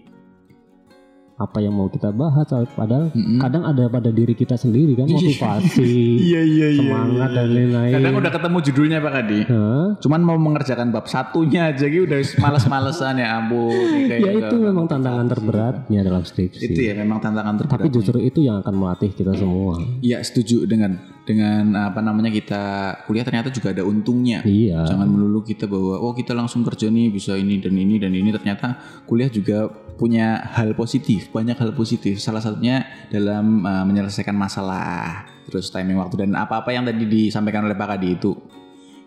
apa 1.41 1.57
yang 1.57 1.73
mau 1.73 1.87
kita 1.87 2.09
bahas 2.11 2.45
padahal 2.71 3.09
Mm-mm. 3.11 3.37
kadang 3.37 3.63
ada 3.63 3.85
pada 3.87 4.09
diri 4.09 4.31
kita 4.31 4.53
sendiri 4.53 4.93
kan 4.93 5.07
motivasi 5.07 5.81
Iya 6.29 6.41
iya 6.43 6.67
iya. 6.69 6.79
semangat 6.79 7.29
dan 7.31 7.47
lain-lain 7.49 7.93
Kadang 7.93 8.13
udah 8.15 8.31
ketemu 8.31 8.57
judulnya 8.61 8.97
Pak 8.99 9.13
Kadi. 9.13 9.39
Hah? 9.47 9.87
Cuman 9.97 10.21
mau 10.21 10.37
mengerjakan 10.37 10.87
bab 10.89 11.05
satunya 11.05 11.61
aja 11.67 11.83
gitu 11.83 12.03
udah 12.03 12.19
males-malesan 12.37 13.15
ya 13.15 13.27
ampun. 13.35 13.73
Ya 14.03 14.17
udah- 14.19 14.33
itu 14.43 14.55
memang 14.57 14.85
tantangan 14.85 15.25
terberatnya 15.27 15.99
dalam 16.01 16.21
skripsi 16.21 16.61
Itu 16.67 16.79
ya 16.79 16.93
memang 16.93 17.17
tantangan 17.19 17.55
terberat. 17.57 17.79
tapi 17.79 17.89
justru 17.89 18.17
itu 18.19 18.39
yang 18.39 18.59
akan 18.59 18.73
melatih 18.73 19.09
kita 19.09 19.33
semua 19.33 19.81
Iya 19.99 20.21
setuju 20.21 20.63
dengan 20.63 20.97
dengan 21.31 21.87
apa 21.87 22.03
namanya 22.03 22.27
kita 22.27 22.61
kuliah 23.07 23.23
ternyata 23.23 23.47
juga 23.47 23.71
ada 23.71 23.87
untungnya. 23.87 24.43
iya 24.43 24.83
Jangan 24.83 25.07
melulu 25.07 25.39
kita 25.47 25.65
bahwa 25.71 25.95
oh 26.03 26.11
kita 26.11 26.35
langsung 26.35 26.67
kerja 26.67 26.91
nih 26.91 27.07
bisa 27.07 27.39
ini 27.39 27.63
dan 27.63 27.73
ini 27.79 27.95
dan 27.95 28.11
ini 28.11 28.29
ternyata 28.35 28.75
kuliah 29.07 29.31
juga 29.31 29.71
punya 29.95 30.43
hal 30.57 30.75
positif, 30.75 31.31
banyak 31.31 31.55
hal 31.55 31.71
positif. 31.71 32.19
Salah 32.19 32.43
satunya 32.43 32.83
dalam 33.07 33.63
uh, 33.63 33.87
menyelesaikan 33.87 34.35
masalah, 34.35 35.23
terus 35.47 35.71
timing 35.71 36.03
waktu 36.03 36.27
dan 36.27 36.35
apa-apa 36.35 36.75
yang 36.75 36.83
tadi 36.83 37.07
disampaikan 37.07 37.63
oleh 37.63 37.77
Pak 37.79 37.87
Kadi 37.95 38.09
itu 38.11 38.31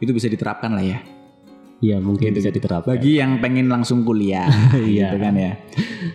itu 0.01 0.11
bisa 0.11 0.27
diterapkan 0.27 0.73
lah 0.73 0.85
ya. 0.85 0.99
Iya 1.79 1.99
mungkin 1.99 2.31
Gitu, 2.31 2.39
bisa 2.39 2.51
diterapkan 2.51 2.91
Bagi 2.91 3.19
yang 3.19 3.39
pengen 3.39 3.67
langsung 3.67 4.03
kuliah, 4.03 4.47
Iya. 4.75 5.11
gitu 5.11 5.17
kan 5.19 5.35
ya. 5.35 5.53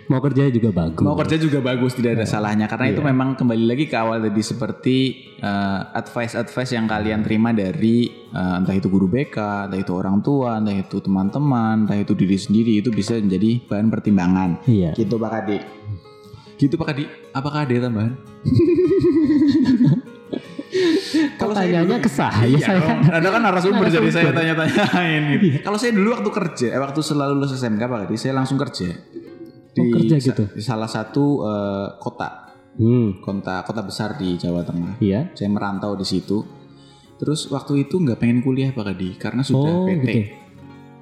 mau 0.08 0.20
kerja 0.20 0.50
juga 0.50 0.70
bagus 0.72 1.02
Mau 1.02 1.16
kerja 1.16 1.36
juga 1.36 1.60
bagus, 1.60 1.94
tidak 1.94 2.18
ada 2.18 2.26
salahnya 2.26 2.66
karena 2.66 2.90
Iya. 2.90 2.94
itu 2.94 3.02
memang 3.02 3.30
kembali 3.34 3.66
lagi 3.66 3.86
ke 3.86 3.96
awal 3.96 4.20
tadi 4.20 4.42
seperti 4.42 4.96
uh, 5.40 5.94
advice-advice 5.94 6.72
yang 6.72 6.86
kalian 6.86 7.22
terima 7.22 7.52
dari 7.52 8.10
uh, 8.32 8.58
entah 8.58 8.74
itu 8.74 8.88
guru 8.88 9.06
BK, 9.06 9.38
entah 9.68 9.78
itu 9.78 9.92
orang 9.92 10.20
tua, 10.20 10.58
entah 10.58 10.74
itu 10.74 10.98
teman-teman, 10.98 11.86
entah 11.86 11.96
itu 11.96 12.14
diri 12.14 12.36
sendiri 12.36 12.80
itu 12.80 12.90
bisa 12.90 13.16
menjadi 13.16 13.62
bahan 13.66 13.88
pertimbangan. 13.88 14.50
iya 14.66 14.92
Gitu 14.94 15.16
Pak 15.16 15.32
Kadi. 15.32 15.58
Gitu 16.58 16.76
Pak 16.76 16.88
Kadi. 16.92 17.04
Apakah 17.32 17.64
ada 17.64 17.76
tambahan? 17.80 18.14
Kalau 21.40 21.54
tanyanya 21.58 21.98
ke 21.98 22.10
saya 22.12 22.46
Iya, 22.46 22.62
saya 22.62 22.80
dong. 22.86 23.02
Ada 23.10 23.28
kan 23.34 23.42
narasumber 23.42 23.86
jadi 23.90 24.10
saya 24.14 24.30
tanya-tanyain 24.30 25.22
gitu. 25.34 25.46
Kalau 25.66 25.78
saya 25.82 25.92
dulu 25.98 26.14
waktu 26.14 26.30
kerja, 26.30 26.68
eh, 26.78 26.82
waktu 26.82 27.00
selalu 27.02 27.34
lulus 27.42 27.58
SMK 27.58 27.82
Pak 27.90 28.14
saya 28.16 28.34
langsung 28.38 28.58
kerja. 28.62 28.90
Oh, 29.80 29.86
kerja 29.96 30.16
sa- 30.20 30.28
gitu? 30.34 30.44
di 30.52 30.64
salah 30.66 30.90
satu 30.90 31.46
eh, 31.46 31.88
kota 32.04 32.52
hmm 32.80 33.24
kota 33.24 33.64
kota 33.64 33.82
besar 33.84 34.16
di 34.20 34.36
Jawa 34.36 34.64
Tengah. 34.64 35.00
iya 35.02 35.30
Saya 35.36 35.50
merantau 35.52 35.96
di 35.96 36.06
situ. 36.08 36.44
Terus 37.20 37.52
waktu 37.52 37.88
itu 37.88 38.00
nggak 38.00 38.20
pengen 38.20 38.40
kuliah 38.40 38.72
Pak 38.72 38.96
Kadi 38.96 39.10
karena 39.20 39.42
sudah 39.44 39.74
oh 39.74 39.88
PT. 39.88 40.00
gitu 40.00 40.22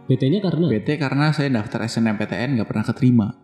PT-nya 0.08 0.40
karena 0.40 0.66
PT 0.72 0.90
karena 0.96 1.26
saya 1.36 1.52
daftar 1.52 1.84
SNMPTN 1.84 2.56
nggak 2.58 2.68
pernah 2.72 2.86
keterima. 2.88 3.28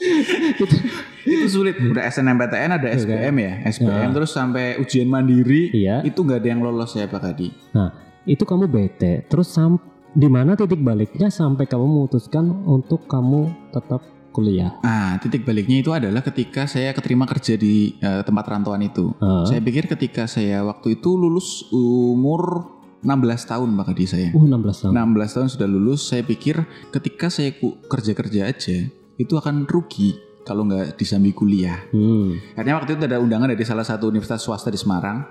itu 1.24 1.46
sulit. 1.48 1.80
Udah 1.80 2.04
SNMPTN 2.08 2.70
ada 2.76 2.88
SBM 2.92 3.34
ya, 3.40 3.52
SBM 3.68 4.10
terus 4.12 4.30
sampai 4.32 4.76
ujian 4.78 5.08
mandiri 5.08 5.72
iya 5.72 6.04
itu 6.04 6.20
nggak 6.20 6.44
ada 6.44 6.48
yang 6.48 6.60
lolos 6.60 6.92
ya 6.94 7.08
Pak 7.08 7.20
Kadi. 7.20 7.48
Nah, 7.72 7.90
itu 8.28 8.44
kamu 8.44 8.68
bete. 8.68 9.24
Terus 9.28 9.48
sam 9.52 9.80
di 10.14 10.28
mana 10.30 10.54
titik 10.54 10.78
baliknya 10.80 11.28
sampai 11.32 11.66
kamu 11.66 11.84
memutuskan 11.84 12.44
untuk 12.64 13.08
kamu 13.10 13.50
tetap 13.74 14.04
kuliah? 14.34 14.74
Ah, 14.82 15.18
titik 15.22 15.46
baliknya 15.46 15.78
itu 15.82 15.90
adalah 15.94 16.22
ketika 16.22 16.66
saya 16.66 16.90
keterima 16.90 17.24
kerja 17.24 17.54
di 17.54 17.98
eh, 17.98 18.22
tempat 18.26 18.44
rantauan 18.50 18.82
itu. 18.82 19.14
Ah. 19.22 19.46
Saya 19.46 19.62
pikir 19.62 19.86
ketika 19.86 20.26
saya 20.26 20.66
waktu 20.66 20.98
itu 20.98 21.14
lulus 21.14 21.70
umur 21.70 22.74
16 23.04 23.50
tahun 23.50 23.68
Pak 23.76 23.86
Kadi 23.92 24.04
saya. 24.08 24.28
Uh 24.32 24.48
16 24.48 24.88
tahun. 24.88 24.92
16 24.96 25.34
tahun 25.36 25.48
sudah 25.52 25.68
lulus, 25.68 26.00
saya 26.08 26.24
pikir 26.24 26.64
ketika 26.90 27.28
saya 27.28 27.52
kerja-kerja 27.86 28.48
aja 28.48 28.78
itu 29.14 29.34
akan 29.38 29.68
rugi 29.70 30.18
kalau 30.44 30.68
nggak 30.68 31.00
disambi 31.00 31.32
kuliah. 31.32 31.80
Hmm. 31.90 32.38
Karena 32.54 32.78
waktu 32.78 32.94
itu 32.94 33.02
ada 33.08 33.18
undangan 33.18 33.50
dari 33.50 33.64
salah 33.64 33.82
satu 33.82 34.12
universitas 34.12 34.44
swasta 34.44 34.68
di 34.68 34.78
Semarang 34.78 35.24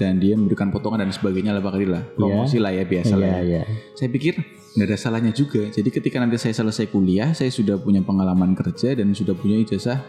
dan 0.00 0.16
dia 0.16 0.32
memberikan 0.32 0.72
potongan 0.72 1.04
dan 1.04 1.12
sebagainya 1.12 1.52
lah 1.52 1.62
Kadi 1.62 1.86
lah. 1.86 2.02
Promosi 2.16 2.56
lah 2.56 2.72
ya 2.72 2.88
biasa 2.88 3.14
lah. 3.20 3.28
Iya 3.28 3.36
ya. 3.36 3.42
iya. 3.44 3.62
Saya 3.92 4.08
pikir 4.08 4.34
nggak 4.74 4.86
ada 4.88 4.96
salahnya 4.96 5.32
juga. 5.36 5.68
Jadi 5.68 5.88
ketika 5.92 6.16
nanti 6.16 6.40
saya 6.40 6.56
selesai 6.56 6.88
kuliah, 6.88 7.36
saya 7.36 7.52
sudah 7.52 7.76
punya 7.76 8.00
pengalaman 8.00 8.56
kerja 8.56 8.96
dan 8.96 9.12
sudah 9.12 9.36
punya 9.36 9.60
ijazah 9.60 10.00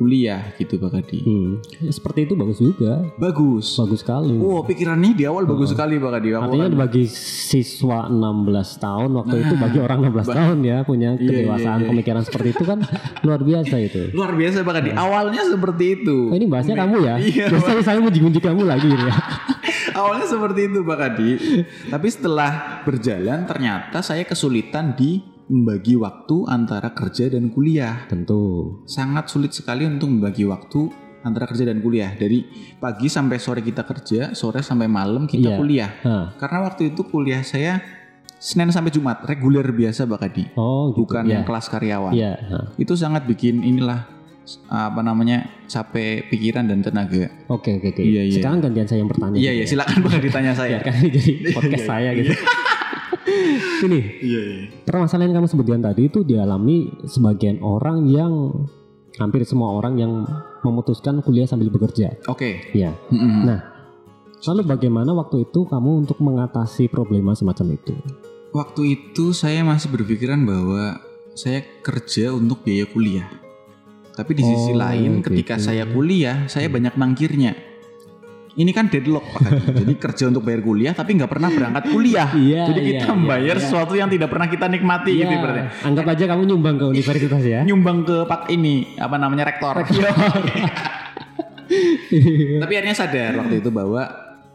kuliah 0.00 0.56
gitu 0.56 0.80
Pak 0.80 0.90
Kadi. 0.90 1.18
Hmm. 1.20 1.60
Ya, 1.76 1.92
Seperti 1.92 2.24
itu 2.24 2.32
bagus 2.32 2.56
juga. 2.56 3.04
Bagus. 3.14 3.76
Bagus 3.76 4.00
sekali. 4.00 4.32
Oh 4.34 4.64
pikiran 4.64 4.96
nih 4.96 5.12
di 5.12 5.24
awal 5.24 5.44
bagus 5.44 5.70
sekali 5.70 5.94
Pak 5.94 6.10
Kadi. 6.10 6.28
Aku 6.32 6.42
Artinya 6.48 6.66
akan- 6.66 6.80
bagi 6.80 7.04
siswa 7.04 8.08
16 8.08 8.24
tahun 8.78 9.10
waktu 9.14 9.36
itu 9.38 9.54
bagi 9.54 9.78
orang 9.78 9.98
16 10.02 10.24
tahun 10.26 10.58
ya 10.62 10.78
punya 10.82 11.10
Iya, 11.12 11.20
kedewasaan 11.22 11.76
iya, 11.76 11.84
iya. 11.84 11.90
pemikiran 11.92 12.22
seperti 12.22 12.48
itu 12.50 12.64
kan 12.64 12.78
luar 13.26 13.40
biasa 13.42 13.76
itu. 13.76 14.02
luar 14.10 14.32
biasa 14.32 14.56
Pak 14.62 14.74
Kadi. 14.74 14.90
Awalnya 14.90 15.42
seperti 15.44 15.84
itu. 15.94 16.16
Oh, 16.26 16.34
ini 16.34 16.46
bahasnya 16.46 16.74
kamu 16.74 16.96
ya? 16.98 17.14
Iya, 17.20 17.44
Biasanya 17.52 17.82
saya 17.84 17.98
muji-muji 18.00 18.40
kamu 18.40 18.62
lagi 18.64 18.88
ya. 18.88 19.12
Awalnya 20.00 20.24
seperti 20.24 20.60
itu 20.64 20.80
Pak 20.80 20.96
Kadi. 20.98 21.30
Tapi 21.86 22.06
setelah 22.08 22.50
berjalan 22.82 23.44
ternyata 23.44 24.00
saya 24.00 24.24
kesulitan 24.24 24.96
di 24.96 25.20
membagi 25.50 25.98
waktu 25.98 26.46
antara 26.46 26.94
kerja 26.94 27.26
dan 27.26 27.50
kuliah. 27.50 28.06
Tentu. 28.06 28.78
Sangat 28.86 29.26
sulit 29.26 29.50
sekali 29.50 29.82
untuk 29.82 30.06
membagi 30.08 30.46
waktu 30.46 30.86
antara 31.20 31.44
kerja 31.44 31.66
dan 31.66 31.82
kuliah. 31.82 32.14
Dari 32.14 32.46
pagi 32.78 33.10
sampai 33.10 33.36
sore 33.36 33.60
kita 33.60 33.82
kerja, 33.82 34.32
sore 34.32 34.62
sampai 34.62 34.86
malam 34.86 35.26
kita 35.26 35.52
Iya. 35.52 35.58
kuliah. 35.58 35.90
Hah. 36.00 36.24
Karena 36.38 36.64
waktu 36.64 36.94
itu 36.94 37.02
kuliah 37.04 37.42
saya 37.42 37.82
Senin 38.40 38.72
sampai 38.72 38.88
Jumat, 38.88 39.20
reguler 39.28 39.68
biasa 39.68 40.08
Pak 40.08 40.16
Kadi. 40.18 40.44
Oh 40.56 40.96
gitu. 40.96 41.04
Bukan 41.04 41.28
yang 41.28 41.44
kelas 41.44 41.68
karyawan. 41.68 42.16
Iya. 42.16 42.32
hah. 42.40 42.64
Itu 42.80 42.96
sangat 42.96 43.28
bikin 43.28 43.60
inilah 43.60 44.08
apa 44.66 45.04
namanya 45.04 45.44
capek 45.68 46.24
pikiran 46.26 46.64
dan 46.64 46.80
tenaga. 46.80 47.28
Oke 47.52 47.76
oke 47.76 47.92
oke. 47.92 48.00
Iya, 48.00 48.24
iya. 48.24 48.40
Sekarang 48.40 48.64
gantian 48.64 48.88
saya 48.88 49.04
yang 49.04 49.10
bertanya. 49.12 49.36
Iya 49.36 49.50
gitu 49.52 49.52
iya 49.52 49.64
ya. 49.66 49.68
silakan 49.68 49.96
Pak 50.00 50.20
ditanya 50.24 50.52
saya. 50.56 50.78
Ya 50.78 50.80
kan 50.80 50.94
ini 50.96 51.08
jadi 51.12 51.32
podcast 51.58 51.84
Iya, 51.84 51.90
saya 51.92 52.08
iya. 52.08 52.18
gitu. 52.24 52.32
Ini 53.80 54.00
Iya 54.20 54.40
iya. 54.40 54.60
permasalahan 54.84 55.30
yang 55.30 55.42
kamu 55.42 55.48
sebutkan 55.48 55.80
tadi 55.80 56.06
itu 56.06 56.20
dialami 56.20 56.76
sebagian 57.04 57.60
orang 57.60 58.04
yang 58.06 58.32
hampir 59.16 59.44
semua 59.44 59.72
orang 59.72 59.96
yang 59.96 60.12
memutuskan 60.60 61.20
kuliah 61.20 61.44
sambil 61.44 61.68
bekerja. 61.68 62.16
Oke. 62.26 62.70
Ya. 62.72 62.92
Mm-mm. 63.08 63.44
Nah, 63.44 63.60
lalu 64.42 64.64
bagaimana 64.66 65.12
waktu 65.12 65.44
itu 65.44 65.64
kamu 65.64 66.04
untuk 66.04 66.20
mengatasi 66.20 66.88
problema 66.88 67.32
semacam 67.32 67.76
itu? 67.76 67.92
Waktu 68.50 68.82
itu 68.98 69.30
saya 69.30 69.62
masih 69.62 69.88
berpikiran 69.88 70.42
bahwa 70.42 70.98
saya 71.32 71.62
kerja 71.80 72.34
untuk 72.34 72.60
biaya 72.60 72.84
kuliah. 72.84 73.28
Tapi 74.10 74.36
di 74.36 74.42
sisi 74.42 74.74
Oh, 74.74 74.76
lain 74.76 75.22
ketika 75.22 75.56
gitu. 75.56 75.70
saya 75.70 75.86
kuliah, 75.86 76.44
saya 76.44 76.66
banyak 76.68 76.92
mangkirnya. 76.92 77.56
Ini 78.50 78.70
kan 78.74 78.90
deadlock 78.90 79.22
Pak 79.30 79.40
Haji. 79.46 79.66
Jadi 79.86 79.94
kerja 79.94 80.24
untuk 80.26 80.42
bayar 80.42 80.60
kuliah 80.62 80.92
tapi 80.94 81.14
nggak 81.14 81.30
pernah 81.30 81.48
berangkat 81.54 81.84
kuliah. 81.90 82.28
Iya, 82.34 82.62
Jadi 82.70 82.80
iya, 82.82 82.88
kita 82.98 83.04
iya, 83.06 83.14
membayar 83.14 83.56
iya. 83.56 83.62
sesuatu 83.62 83.94
yang 83.94 84.10
tidak 84.10 84.28
pernah 84.30 84.46
kita 84.50 84.66
nikmati 84.66 85.12
gitu 85.22 85.30
Ya, 85.30 85.38
ibaratnya. 85.38 85.66
anggap 85.86 86.06
aja 86.10 86.24
kamu 86.34 86.42
nyumbang 86.50 86.76
ke 86.78 86.86
universitas 86.90 87.42
ya. 87.46 87.60
Nyumbang 87.68 87.98
ke 88.02 88.16
pak 88.26 88.50
ini 88.50 88.98
apa 88.98 89.16
namanya 89.18 89.44
rektor. 89.54 89.74
tapi 92.60 92.72
akhirnya 92.74 92.96
sadar 92.98 93.38
waktu 93.38 93.62
itu 93.62 93.70
bahwa 93.70 94.02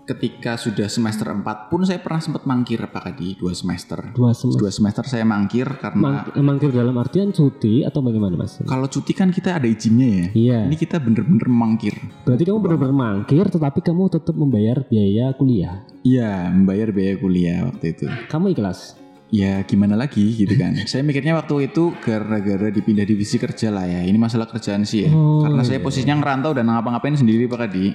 ketika 0.06 0.54
sudah 0.54 0.86
semester 0.86 1.26
4 1.34 1.42
pun 1.74 1.82
saya 1.82 1.98
pernah 1.98 2.22
sempat 2.22 2.46
mangkir 2.46 2.78
Pak 2.86 3.02
Kadi 3.10 3.42
dua 3.42 3.58
semester. 3.58 4.14
Dua 4.14 4.38
semester. 4.38 4.62
Dua 4.62 4.72
semester 4.72 5.04
saya 5.10 5.26
mangkir 5.26 5.66
karena 5.82 6.30
Mang- 6.30 6.46
mangkir 6.46 6.70
dalam 6.70 6.94
artian 7.02 7.34
cuti 7.34 7.82
atau 7.82 8.06
bagaimana 8.06 8.38
mas? 8.38 8.62
Kalau 8.62 8.86
cuti 8.86 9.18
kan 9.18 9.34
kita 9.34 9.58
ada 9.58 9.66
izinnya 9.66 10.06
ya. 10.06 10.28
Iya. 10.38 10.60
Ini 10.70 10.78
kita 10.78 11.02
bener-bener 11.02 11.50
mangkir. 11.50 11.98
Berarti 12.22 12.44
kamu 12.46 12.60
benar-benar 12.62 12.96
mangkir, 12.96 13.46
tetapi 13.50 13.80
kamu 13.82 14.04
tetap 14.14 14.36
membayar 14.38 14.86
biaya 14.86 15.34
kuliah. 15.34 15.82
Iya, 16.06 16.54
membayar 16.54 16.94
biaya 16.94 17.18
kuliah 17.18 17.60
waktu 17.66 17.98
itu. 17.98 18.06
Kamu 18.30 18.54
ikhlas? 18.54 19.02
Ya 19.34 19.58
gimana 19.66 19.98
lagi 19.98 20.22
gitu 20.38 20.54
kan. 20.54 20.78
saya 20.92 21.02
mikirnya 21.02 21.34
waktu 21.34 21.74
itu 21.74 21.98
gara-gara 22.06 22.70
dipindah 22.70 23.10
divisi 23.10 23.42
kerja 23.42 23.74
lah 23.74 23.90
ya. 23.90 24.06
Ini 24.06 24.18
masalah 24.22 24.46
kerjaan 24.46 24.86
sih 24.86 25.10
ya. 25.10 25.12
Oh, 25.12 25.42
Karena 25.42 25.66
saya 25.66 25.82
iya. 25.82 25.86
posisinya 25.86 26.16
ngerantau 26.22 26.54
dan 26.54 26.70
ngapa-ngapain 26.70 27.18
sendiri 27.18 27.50
Pak 27.50 27.60
Kadi. 27.66 27.86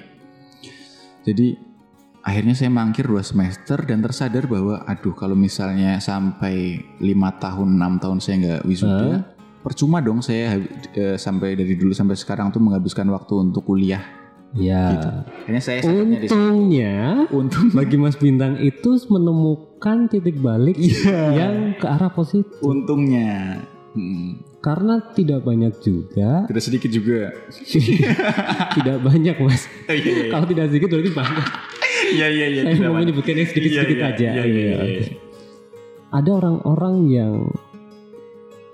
Jadi 1.20 1.69
akhirnya 2.30 2.54
saya 2.54 2.70
mangkir 2.70 3.10
dua 3.10 3.26
semester 3.26 3.82
dan 3.82 3.98
tersadar 3.98 4.46
bahwa 4.46 4.86
aduh 4.86 5.18
kalau 5.18 5.34
misalnya 5.34 5.98
sampai 5.98 6.78
lima 7.02 7.34
tahun 7.42 7.74
enam 7.74 7.98
tahun 7.98 8.22
saya 8.22 8.34
nggak 8.38 8.62
wisuda, 8.70 9.34
percuma 9.66 9.98
dong 9.98 10.22
saya 10.22 10.62
eh, 10.94 11.18
sampai 11.18 11.58
dari 11.58 11.74
dulu 11.74 11.90
sampai 11.90 12.14
sekarang 12.14 12.54
tuh 12.54 12.62
menghabiskan 12.62 13.10
waktu 13.10 13.34
untuk 13.50 13.66
kuliah. 13.66 14.22
Ya. 14.50 14.98
Akhirnya 15.46 15.62
saya. 15.62 15.78
Untungnya 15.86 17.26
Untung 17.30 17.70
bagi 17.70 17.94
Mas 17.94 18.18
Bintang 18.18 18.58
itu 18.58 18.98
menemukan 19.06 20.10
titik 20.10 20.42
balik 20.42 20.74
yang 21.38 21.78
ke 21.78 21.86
arah 21.86 22.10
positif. 22.10 22.58
untungnya. 22.62 23.62
Hmm. 23.90 24.38
Karena 24.62 25.02
tidak 25.16 25.42
banyak 25.42 25.82
juga, 25.82 26.46
Tidak 26.46 26.62
sedikit 26.62 26.90
juga. 26.92 27.32
tidak 28.76 28.96
banyak 29.02 29.34
Mas. 29.40 29.66
Oh, 29.88 29.94
iya, 29.94 30.04
iya, 30.04 30.24
Kalau 30.30 30.46
tidak 30.46 30.70
sedikit 30.70 30.88
berarti 30.94 31.10
banyak. 31.10 31.69
Iya, 32.12 32.26
iya, 32.28 32.46
iya. 32.48 32.62
Saya 32.70 32.88
mau 32.88 32.98
menyebutkan 32.98 33.34
yang 33.34 33.46
sedikit-sedikit 33.46 33.96
Iya, 33.96 34.06
iya, 34.06 34.10
aja. 34.10 34.28
iya, 34.30 34.44
iya, 34.44 34.76
Iya. 34.80 35.02
Ada 36.10 36.30
orang-orang 36.34 36.96
yang 37.06 37.34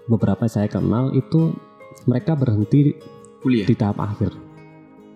beberapa 0.07 0.47
saya 0.47 0.67
kenal 0.67 1.13
itu 1.13 1.53
mereka 2.05 2.33
berhenti 2.33 2.95
Kuliah 3.39 3.63
di 3.63 3.75
tahap 3.75 3.99
akhir, 3.99 4.33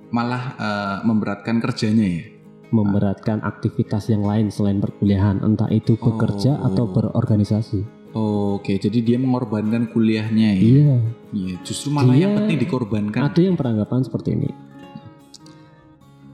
malah 0.08 0.42
eh, 0.54 0.96
memberatkan 1.02 1.58
kerjanya 1.58 2.06
ya. 2.08 2.24
memberatkan 2.70 3.40
aktivitas 3.40 4.06
yang 4.08 4.22
lain 4.22 4.46
selain 4.48 4.78
perkuliahan, 4.78 5.40
entah 5.40 5.66
itu 5.68 5.96
bekerja 5.96 6.54
Oh. 6.56 6.66
atau 6.66 6.86
berorganisasi. 6.86 7.82
Oke, 8.12 8.74
jadi 8.76 8.98
dia 9.00 9.18
mengorbankan 9.18 9.86
kuliahnya 9.88 10.48
ya. 10.52 10.60
Iya, 10.60 10.94
Iya, 11.32 11.54
justru 11.60 11.90
malah 11.90 12.10
Dia- 12.12 12.26
yang 12.26 12.32
penting 12.36 12.58
dikorbankan. 12.60 13.22
ada 13.24 13.40
yang 13.40 13.54
beranggapan 13.54 14.02
seperti 14.02 14.28
ini. 14.32 14.50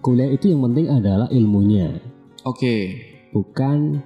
Kuliah 0.06 0.30
itu 0.30 0.46
yang 0.46 0.62
penting 0.62 0.86
adalah 0.86 1.26
ilmunya, 1.28 1.98
Oke. 2.42 2.94
bukan 3.34 3.98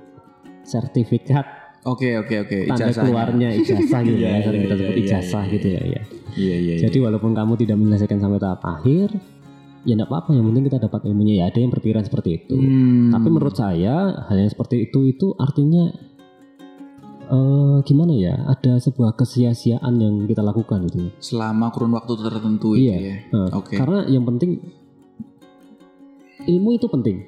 sertifikat 0.64 1.44
Oke, 1.82 2.12
oke, 2.14 2.34
oke. 2.40 2.58
tanda 2.68 2.88
Ijazahnya. 2.88 3.04
keluarnya 3.04 3.48
ijazah 3.54 4.00
gitu 4.00 4.16
ya, 4.18 4.40
sering 4.40 4.60
kita 4.64 4.76
sebut 4.76 4.96
ijazah 4.96 5.44
gitu 5.48 5.66
ya. 5.70 5.80
ya. 5.82 6.02
Iya, 6.30 6.56
iya, 6.56 6.56
iya. 6.56 6.74
Jadi 6.84 6.98
walaupun 7.00 7.32
kamu 7.32 7.56
tidak 7.56 7.76
menyelesaikan 7.76 8.16
sampai 8.16 8.36
tahap 8.36 8.60
akhir, 8.62 9.08
ya 9.84 9.92
enggak 9.92 10.08
apa-apa. 10.08 10.30
Yang 10.32 10.44
penting 10.46 10.64
kita 10.68 10.78
dapat 10.78 11.00
ilmunya 11.04 11.34
ya. 11.40 11.44
Ada 11.48 11.58
yang 11.58 11.70
berpikiran 11.70 12.04
seperti 12.04 12.30
itu. 12.36 12.52
Hmm. 12.54 13.08
Tapi 13.10 13.26
menurut 13.26 13.56
saya 13.56 13.96
hal 14.24 14.36
yang 14.36 14.48
seperti 14.48 14.88
itu 14.88 15.00
itu 15.06 15.32
artinya 15.34 15.88
eh 17.28 17.78
gimana 17.82 18.12
ya? 18.12 18.34
Ada 18.44 18.76
sebuah 18.82 19.14
kesia-siaan 19.14 19.94
yang 19.96 20.14
kita 20.26 20.42
lakukan 20.42 20.84
gitu. 20.84 21.08
selama 21.16 21.70
kurun 21.70 21.94
waktu 21.94 22.12
tertentu 22.14 22.74
Iya. 22.74 22.92
itu 22.92 23.04
ya. 23.04 23.16
Nah, 23.32 23.48
Oke. 23.56 23.74
Karena 23.76 23.98
yang 24.04 24.24
penting 24.26 24.60
ilmu 26.44 26.70
itu 26.72 26.86
penting 26.86 27.18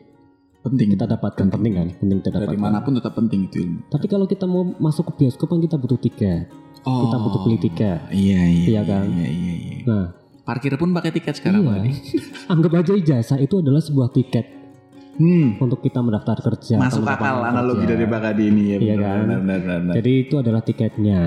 Penting 0.62 0.94
kita 0.94 1.11
dapatkan 1.11 1.51
penting 1.51 1.72
kan 1.75 1.88
penting 1.92 2.22
kita 2.22 2.31
dari 2.33 2.46
dapatkan. 2.46 2.62
mana 2.62 2.79
pun 2.81 2.94
tetap 2.94 3.12
penting 3.12 3.51
itu 3.51 3.57
ilmu. 3.61 3.83
Tapi 3.88 4.07
kalau 4.07 4.25
kita 4.25 4.46
mau 4.46 4.62
masuk 4.79 5.11
ke 5.11 5.27
bioskop 5.27 5.51
kan 5.51 5.59
kita 5.59 5.75
butuh 5.75 5.98
tiket. 5.98 6.46
Oh. 6.83 7.03
Kita 7.03 7.16
butuh 7.18 7.40
beli 7.42 7.59
tiket. 7.59 7.98
Iya, 8.09 8.40
iya. 8.44 8.64
Iya 8.68 8.83
kan? 8.85 9.05
Iya, 9.05 9.27
iya, 9.27 9.55
iya. 9.57 9.75
Nah, 9.85 10.07
Parkir 10.42 10.75
pun 10.75 10.90
pakai 10.90 11.11
tiket 11.11 11.35
sekarang, 11.35 11.62
iya. 11.62 11.90
Anggap 12.53 12.75
aja 12.77 12.92
ijazah 12.92 13.38
itu 13.38 13.59
adalah 13.59 13.79
sebuah 13.79 14.11
tiket 14.11 14.46
Hmm. 15.12 15.59
untuk 15.59 15.79
kita 15.79 15.98
mendaftar 15.98 16.38
kerja. 16.40 16.79
atau 16.79 17.03
Masuk 17.03 17.05
akal 17.05 17.42
analogi 17.42 17.83
kerja. 17.83 17.92
dari 17.92 18.05
Pak 18.07 18.22
Adi 18.25 18.44
ini 18.44 18.62
ya. 18.64 18.77
Iya 18.79 18.94
benar, 18.94 19.03
kan? 19.03 19.18
benar, 19.20 19.38
benar, 19.42 19.79
benar. 19.83 19.94
Jadi 19.98 20.11
itu 20.16 20.35
adalah 20.37 20.62
tiketnya. 20.62 21.20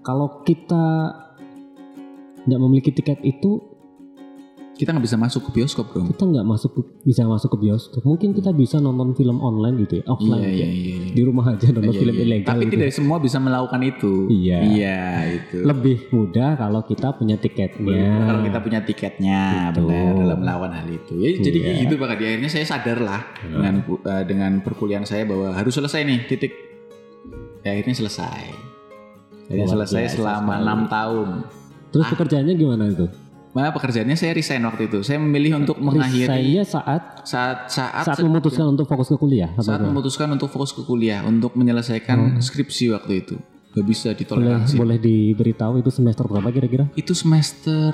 Kalau 0.00 0.28
kita 0.42 0.84
nggak 2.44 2.60
memiliki 2.60 2.90
tiket 2.90 3.18
itu, 3.22 3.77
kita 4.78 4.94
nggak 4.94 5.06
bisa 5.10 5.18
masuk 5.18 5.50
ke 5.50 5.58
bioskop 5.58 5.90
dong. 5.90 6.06
kita 6.06 6.22
nggak 6.22 6.46
masuk 6.46 6.70
bisa 7.02 7.26
masuk 7.26 7.50
ke 7.50 7.58
bioskop. 7.66 8.00
Mungkin 8.06 8.30
kita 8.30 8.54
bisa 8.54 8.78
nonton 8.78 9.10
film 9.18 9.42
online 9.42 9.82
gitu 9.82 9.98
ya, 9.98 10.04
offline 10.06 10.38
Iya, 10.38 10.46
gitu 10.46 10.54
iya, 10.54 10.64
ya. 10.64 10.70
iya. 10.70 10.94
iya. 10.94 11.12
Di 11.12 11.22
rumah 11.26 11.44
aja 11.50 11.66
nonton 11.74 11.90
Iya, 11.90 12.00
film 12.00 12.14
iya. 12.14 12.22
ilegal. 12.24 12.48
Tapi 12.54 12.62
gitu. 12.64 12.72
tidak 12.78 12.90
semua 12.94 13.16
bisa 13.18 13.36
melakukan 13.42 13.80
itu. 13.82 14.12
Iya. 14.30 14.58
Iya, 14.62 14.98
itu. 15.34 15.58
Lebih 15.66 15.96
mudah 16.14 16.50
kalau 16.54 16.80
kita 16.86 17.08
punya 17.18 17.36
tiketnya. 17.36 18.06
Kalau 18.22 18.40
kita 18.46 18.58
punya 18.62 18.80
tiketnya, 18.86 19.40
Gitu. 19.74 19.82
benar 19.82 20.14
dalam 20.14 20.38
melawan 20.46 20.70
hal 20.70 20.86
itu. 20.86 21.14
Ya, 21.18 21.28
jadi 21.42 21.58
Iya. 21.58 21.64
kayak 21.66 21.76
gitu 21.82 21.94
Pak 21.98 22.08
Adi. 22.14 22.24
Akhirnya 22.30 22.50
saya 22.54 22.64
sadar 22.64 22.98
lah 23.02 23.20
dengan 23.42 23.74
eh, 23.82 24.24
dengan 24.24 24.52
perkuliahan 24.62 25.02
saya 25.02 25.26
bahwa 25.26 25.50
harus 25.52 25.74
selesai 25.74 26.06
nih 26.06 26.20
titik 26.30 26.52
Ya 27.66 27.74
akhirnya 27.74 27.98
selesai. 27.98 28.42
Luar 29.50 29.66
selesai 29.66 30.14
selama 30.14 30.62
enam 30.62 30.86
tahun. 30.86 31.28
Terus 31.90 32.06
pekerjaannya 32.14 32.54
gimana 32.54 32.84
itu? 32.86 33.06
Nah, 33.56 33.72
pekerjaannya 33.72 34.16
saya 34.16 34.32
resign 34.36 34.62
waktu 34.68 34.92
itu. 34.92 34.98
Saya 35.00 35.18
memilih 35.22 35.64
untuk 35.64 35.80
mengakhiri 35.80 36.28
Saya 36.28 36.62
saat 36.64 37.02
saat 37.24 37.58
saat 37.72 38.04
saat 38.04 38.18
memutuskan 38.20 38.68
untuk 38.68 38.84
fokus 38.84 39.08
ke 39.08 39.16
kuliah 39.16 39.50
saat 39.58 39.80
apa? 39.80 39.88
memutuskan 39.88 40.28
untuk 40.32 40.52
fokus 40.52 40.76
ke 40.76 40.82
kuliah 40.84 41.24
untuk 41.24 41.56
menyelesaikan 41.56 42.40
skripsi 42.40 42.92
waktu 42.92 43.24
itu. 43.24 43.36
Gak 43.72 43.84
bisa 43.84 44.08
boleh 44.10 44.18
ditoleransi. 44.20 44.74
boleh 44.76 44.98
diberitahu 44.98 45.80
itu 45.80 45.90
semester 45.92 46.24
berapa 46.24 46.48
kira-kira? 46.50 46.84
Itu 46.96 47.12
semester 47.12 47.92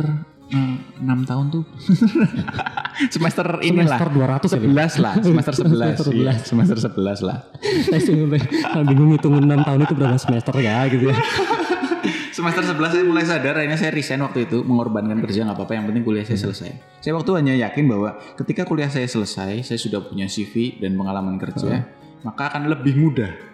eh, 0.54 0.74
enam 1.02 1.26
tahun 1.26 1.46
tuh. 1.50 1.64
semester 3.14 3.58
inilah. 3.58 3.98
Semester 3.98 4.08
200 4.14 4.54
ya? 4.54 4.60
11 4.94 5.02
lah, 5.02 5.14
semester 5.18 5.54
11. 5.54 5.66
Semester 5.66 6.06
iya, 6.14 6.32
11. 6.38 6.46
semester 6.46 6.78
11 6.78 7.26
lah. 7.26 7.38
Saya 7.90 8.84
bingung 8.86 9.10
hitung 9.18 9.34
6 9.34 9.50
tahun 9.50 9.80
itu 9.82 9.94
berapa 9.98 10.18
semester 10.18 10.54
ya 10.62 10.86
gitu 10.86 11.10
ya. 11.10 11.18
Semester 12.34 12.66
11 12.66 12.90
saya 12.90 13.04
mulai 13.06 13.22
sadar 13.22 13.62
akhirnya 13.62 13.78
saya 13.78 13.94
resign 13.94 14.18
waktu 14.26 14.50
itu 14.50 14.66
mengorbankan 14.66 15.22
kerja 15.22 15.46
nggak 15.46 15.54
apa-apa 15.54 15.78
yang 15.78 15.86
penting 15.86 16.02
kuliah 16.02 16.26
saya 16.26 16.34
selesai. 16.34 16.98
Saya 16.98 17.14
waktu 17.14 17.30
hanya 17.38 17.54
yakin 17.54 17.86
bahwa 17.86 18.18
ketika 18.34 18.66
kuliah 18.66 18.90
saya 18.90 19.06
selesai, 19.06 19.62
saya 19.62 19.78
sudah 19.78 20.02
punya 20.02 20.26
CV 20.26 20.82
dan 20.82 20.98
pengalaman 20.98 21.38
kerja, 21.38 21.86
maka 22.26 22.50
akan 22.50 22.74
lebih 22.74 22.98
mudah 22.98 23.53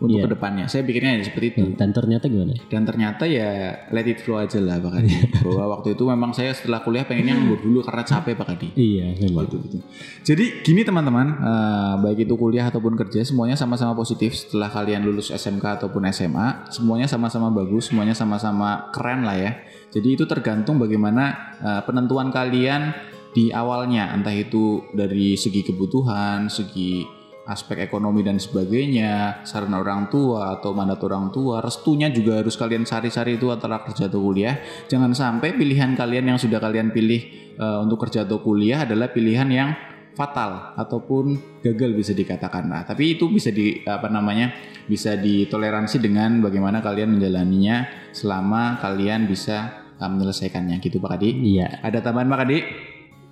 untuk 0.00 0.16
Iya. 0.16 0.24
ke 0.24 0.30
depannya. 0.32 0.64
Saya 0.64 0.82
pikirnya 0.88 1.20
ya 1.20 1.22
seperti 1.28 1.46
itu. 1.52 1.64
Dan 1.76 1.92
ternyata 1.92 2.24
gimana? 2.26 2.56
Dan 2.72 2.82
ternyata 2.88 3.28
ya 3.28 3.76
let 3.92 4.08
it 4.08 4.24
flow 4.24 4.40
aja 4.40 4.56
lah 4.56 4.80
Pak 4.80 4.90
Kadi. 4.96 5.10
bahwa 5.44 5.64
waktu 5.76 5.92
itu 5.92 6.04
memang 6.08 6.32
saya 6.32 6.56
setelah 6.56 6.80
kuliah 6.80 7.04
pengennya 7.04 7.36
nganggur 7.36 7.60
dulu 7.60 7.84
karena 7.84 8.02
capek 8.08 8.32
Pak 8.32 8.46
Kadi. 8.56 8.68
Iya, 8.80 9.12
memang. 9.28 9.44
Gitu, 9.44 9.56
gitu. 9.68 9.76
Jadi 10.24 10.44
gini 10.64 10.80
teman-teman, 10.88 11.26
eh, 11.36 11.94
baik 12.00 12.24
itu 12.24 12.34
kuliah 12.40 12.72
ataupun 12.72 12.96
kerja, 12.96 13.20
semuanya 13.28 13.60
sama-sama 13.60 13.92
positif 13.92 14.32
setelah 14.32 14.72
kalian 14.72 15.04
lulus 15.04 15.28
SMK 15.28 15.84
ataupun 15.84 16.08
SMA, 16.08 16.72
semuanya 16.72 17.04
sama-sama 17.04 17.52
bagus, 17.52 17.92
semuanya 17.92 18.16
sama-sama 18.16 18.88
keren 18.96 19.28
lah 19.28 19.36
ya. 19.36 19.52
Jadi 19.92 20.16
itu 20.16 20.24
tergantung 20.24 20.80
bagaimana 20.80 21.52
eh, 21.60 21.82
penentuan 21.84 22.32
kalian 22.32 22.96
di 23.30 23.52
awalnya, 23.52 24.10
entah 24.16 24.32
itu 24.34 24.82
dari 24.96 25.36
segi 25.36 25.62
kebutuhan, 25.62 26.48
segi 26.48 27.19
aspek 27.50 27.82
ekonomi 27.82 28.22
dan 28.22 28.38
sebagainya, 28.38 29.42
saran 29.42 29.74
orang 29.74 30.06
tua 30.06 30.54
atau 30.54 30.70
mandat 30.70 31.02
orang 31.02 31.34
tua, 31.34 31.58
restunya 31.58 32.06
juga 32.14 32.38
harus 32.38 32.54
kalian 32.54 32.86
cari-cari 32.86 33.34
itu 33.34 33.50
antara 33.50 33.82
kerja 33.82 34.06
atau 34.06 34.22
kuliah. 34.22 34.62
Jangan 34.86 35.10
sampai 35.10 35.58
pilihan 35.58 35.98
kalian 35.98 36.30
yang 36.30 36.38
sudah 36.38 36.62
kalian 36.62 36.94
pilih 36.94 37.20
eh, 37.58 37.78
untuk 37.82 38.06
kerja 38.06 38.22
atau 38.22 38.38
kuliah 38.38 38.86
adalah 38.86 39.10
pilihan 39.10 39.50
yang 39.50 39.70
fatal 40.14 40.78
ataupun 40.78 41.58
gagal 41.66 41.90
bisa 41.98 42.12
dikatakan. 42.14 42.70
Nah, 42.70 42.82
tapi 42.86 43.18
itu 43.18 43.26
bisa 43.26 43.50
di 43.50 43.82
apa 43.82 44.06
namanya? 44.06 44.70
bisa 44.90 45.14
ditoleransi 45.14 46.02
dengan 46.02 46.42
bagaimana 46.42 46.82
kalian 46.82 47.14
menjalaninya 47.14 47.86
selama 48.10 48.82
kalian 48.82 49.30
bisa 49.30 49.86
eh, 49.98 50.06
menyelesaikannya 50.10 50.78
gitu 50.78 51.02
Pak 51.02 51.18
Kadi. 51.18 51.30
Iya. 51.34 51.82
Ada 51.82 51.98
tambahan 52.02 52.30
Pak 52.30 52.38
Kadi? 52.46 52.58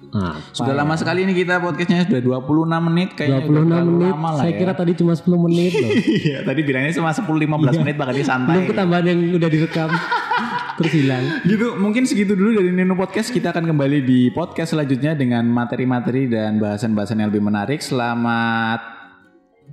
Apa 0.08 0.40
Sudah 0.50 0.72
ya? 0.72 0.80
lama 0.80 0.94
sekali 0.94 1.20
ini 1.22 1.32
kita 1.32 1.60
podcastnya 1.60 2.02
sudah 2.02 2.20
26 2.40 2.88
menit 2.88 3.08
kayaknya 3.12 3.38
udah 3.40 3.52
26 3.60 3.68
terlalu 3.68 3.92
menit. 3.92 4.12
lama 4.12 4.28
lah 4.30 4.40
Saya 4.40 4.52
ya. 4.52 4.58
kira 4.58 4.72
tadi 4.72 4.92
cuma 4.96 5.12
10 5.12 5.44
menit 5.44 5.72
loh. 5.74 5.90
Iya, 6.24 6.38
tadi 6.42 6.60
bilangnya 6.62 6.92
cuma 6.92 7.10
10-15 7.10 7.82
menit 7.82 7.94
Pak 7.94 8.06
Kadi 8.08 8.22
santai. 8.22 8.54
Belum 8.54 8.66
ketambahan 8.66 9.04
yang 9.04 9.18
udah 9.36 9.48
direkam. 9.48 9.90
Terus 10.78 10.92
hilang. 10.94 11.24
Gitu, 11.42 11.66
mungkin 11.74 12.06
segitu 12.06 12.32
dulu 12.32 12.54
dari 12.54 12.70
Nino 12.70 12.94
Podcast. 12.94 13.28
Kita 13.28 13.50
akan 13.50 13.66
kembali 13.66 13.98
di 14.00 14.30
podcast 14.30 14.72
selanjutnya 14.72 15.18
dengan 15.18 15.42
materi-materi 15.44 16.30
dan 16.30 16.56
bahasan-bahasan 16.56 17.18
yang 17.18 17.34
lebih 17.34 17.42
menarik. 17.42 17.82
Selamat 17.82 18.78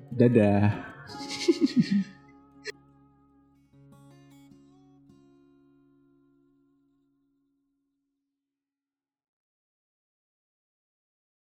dadah. 0.09 0.73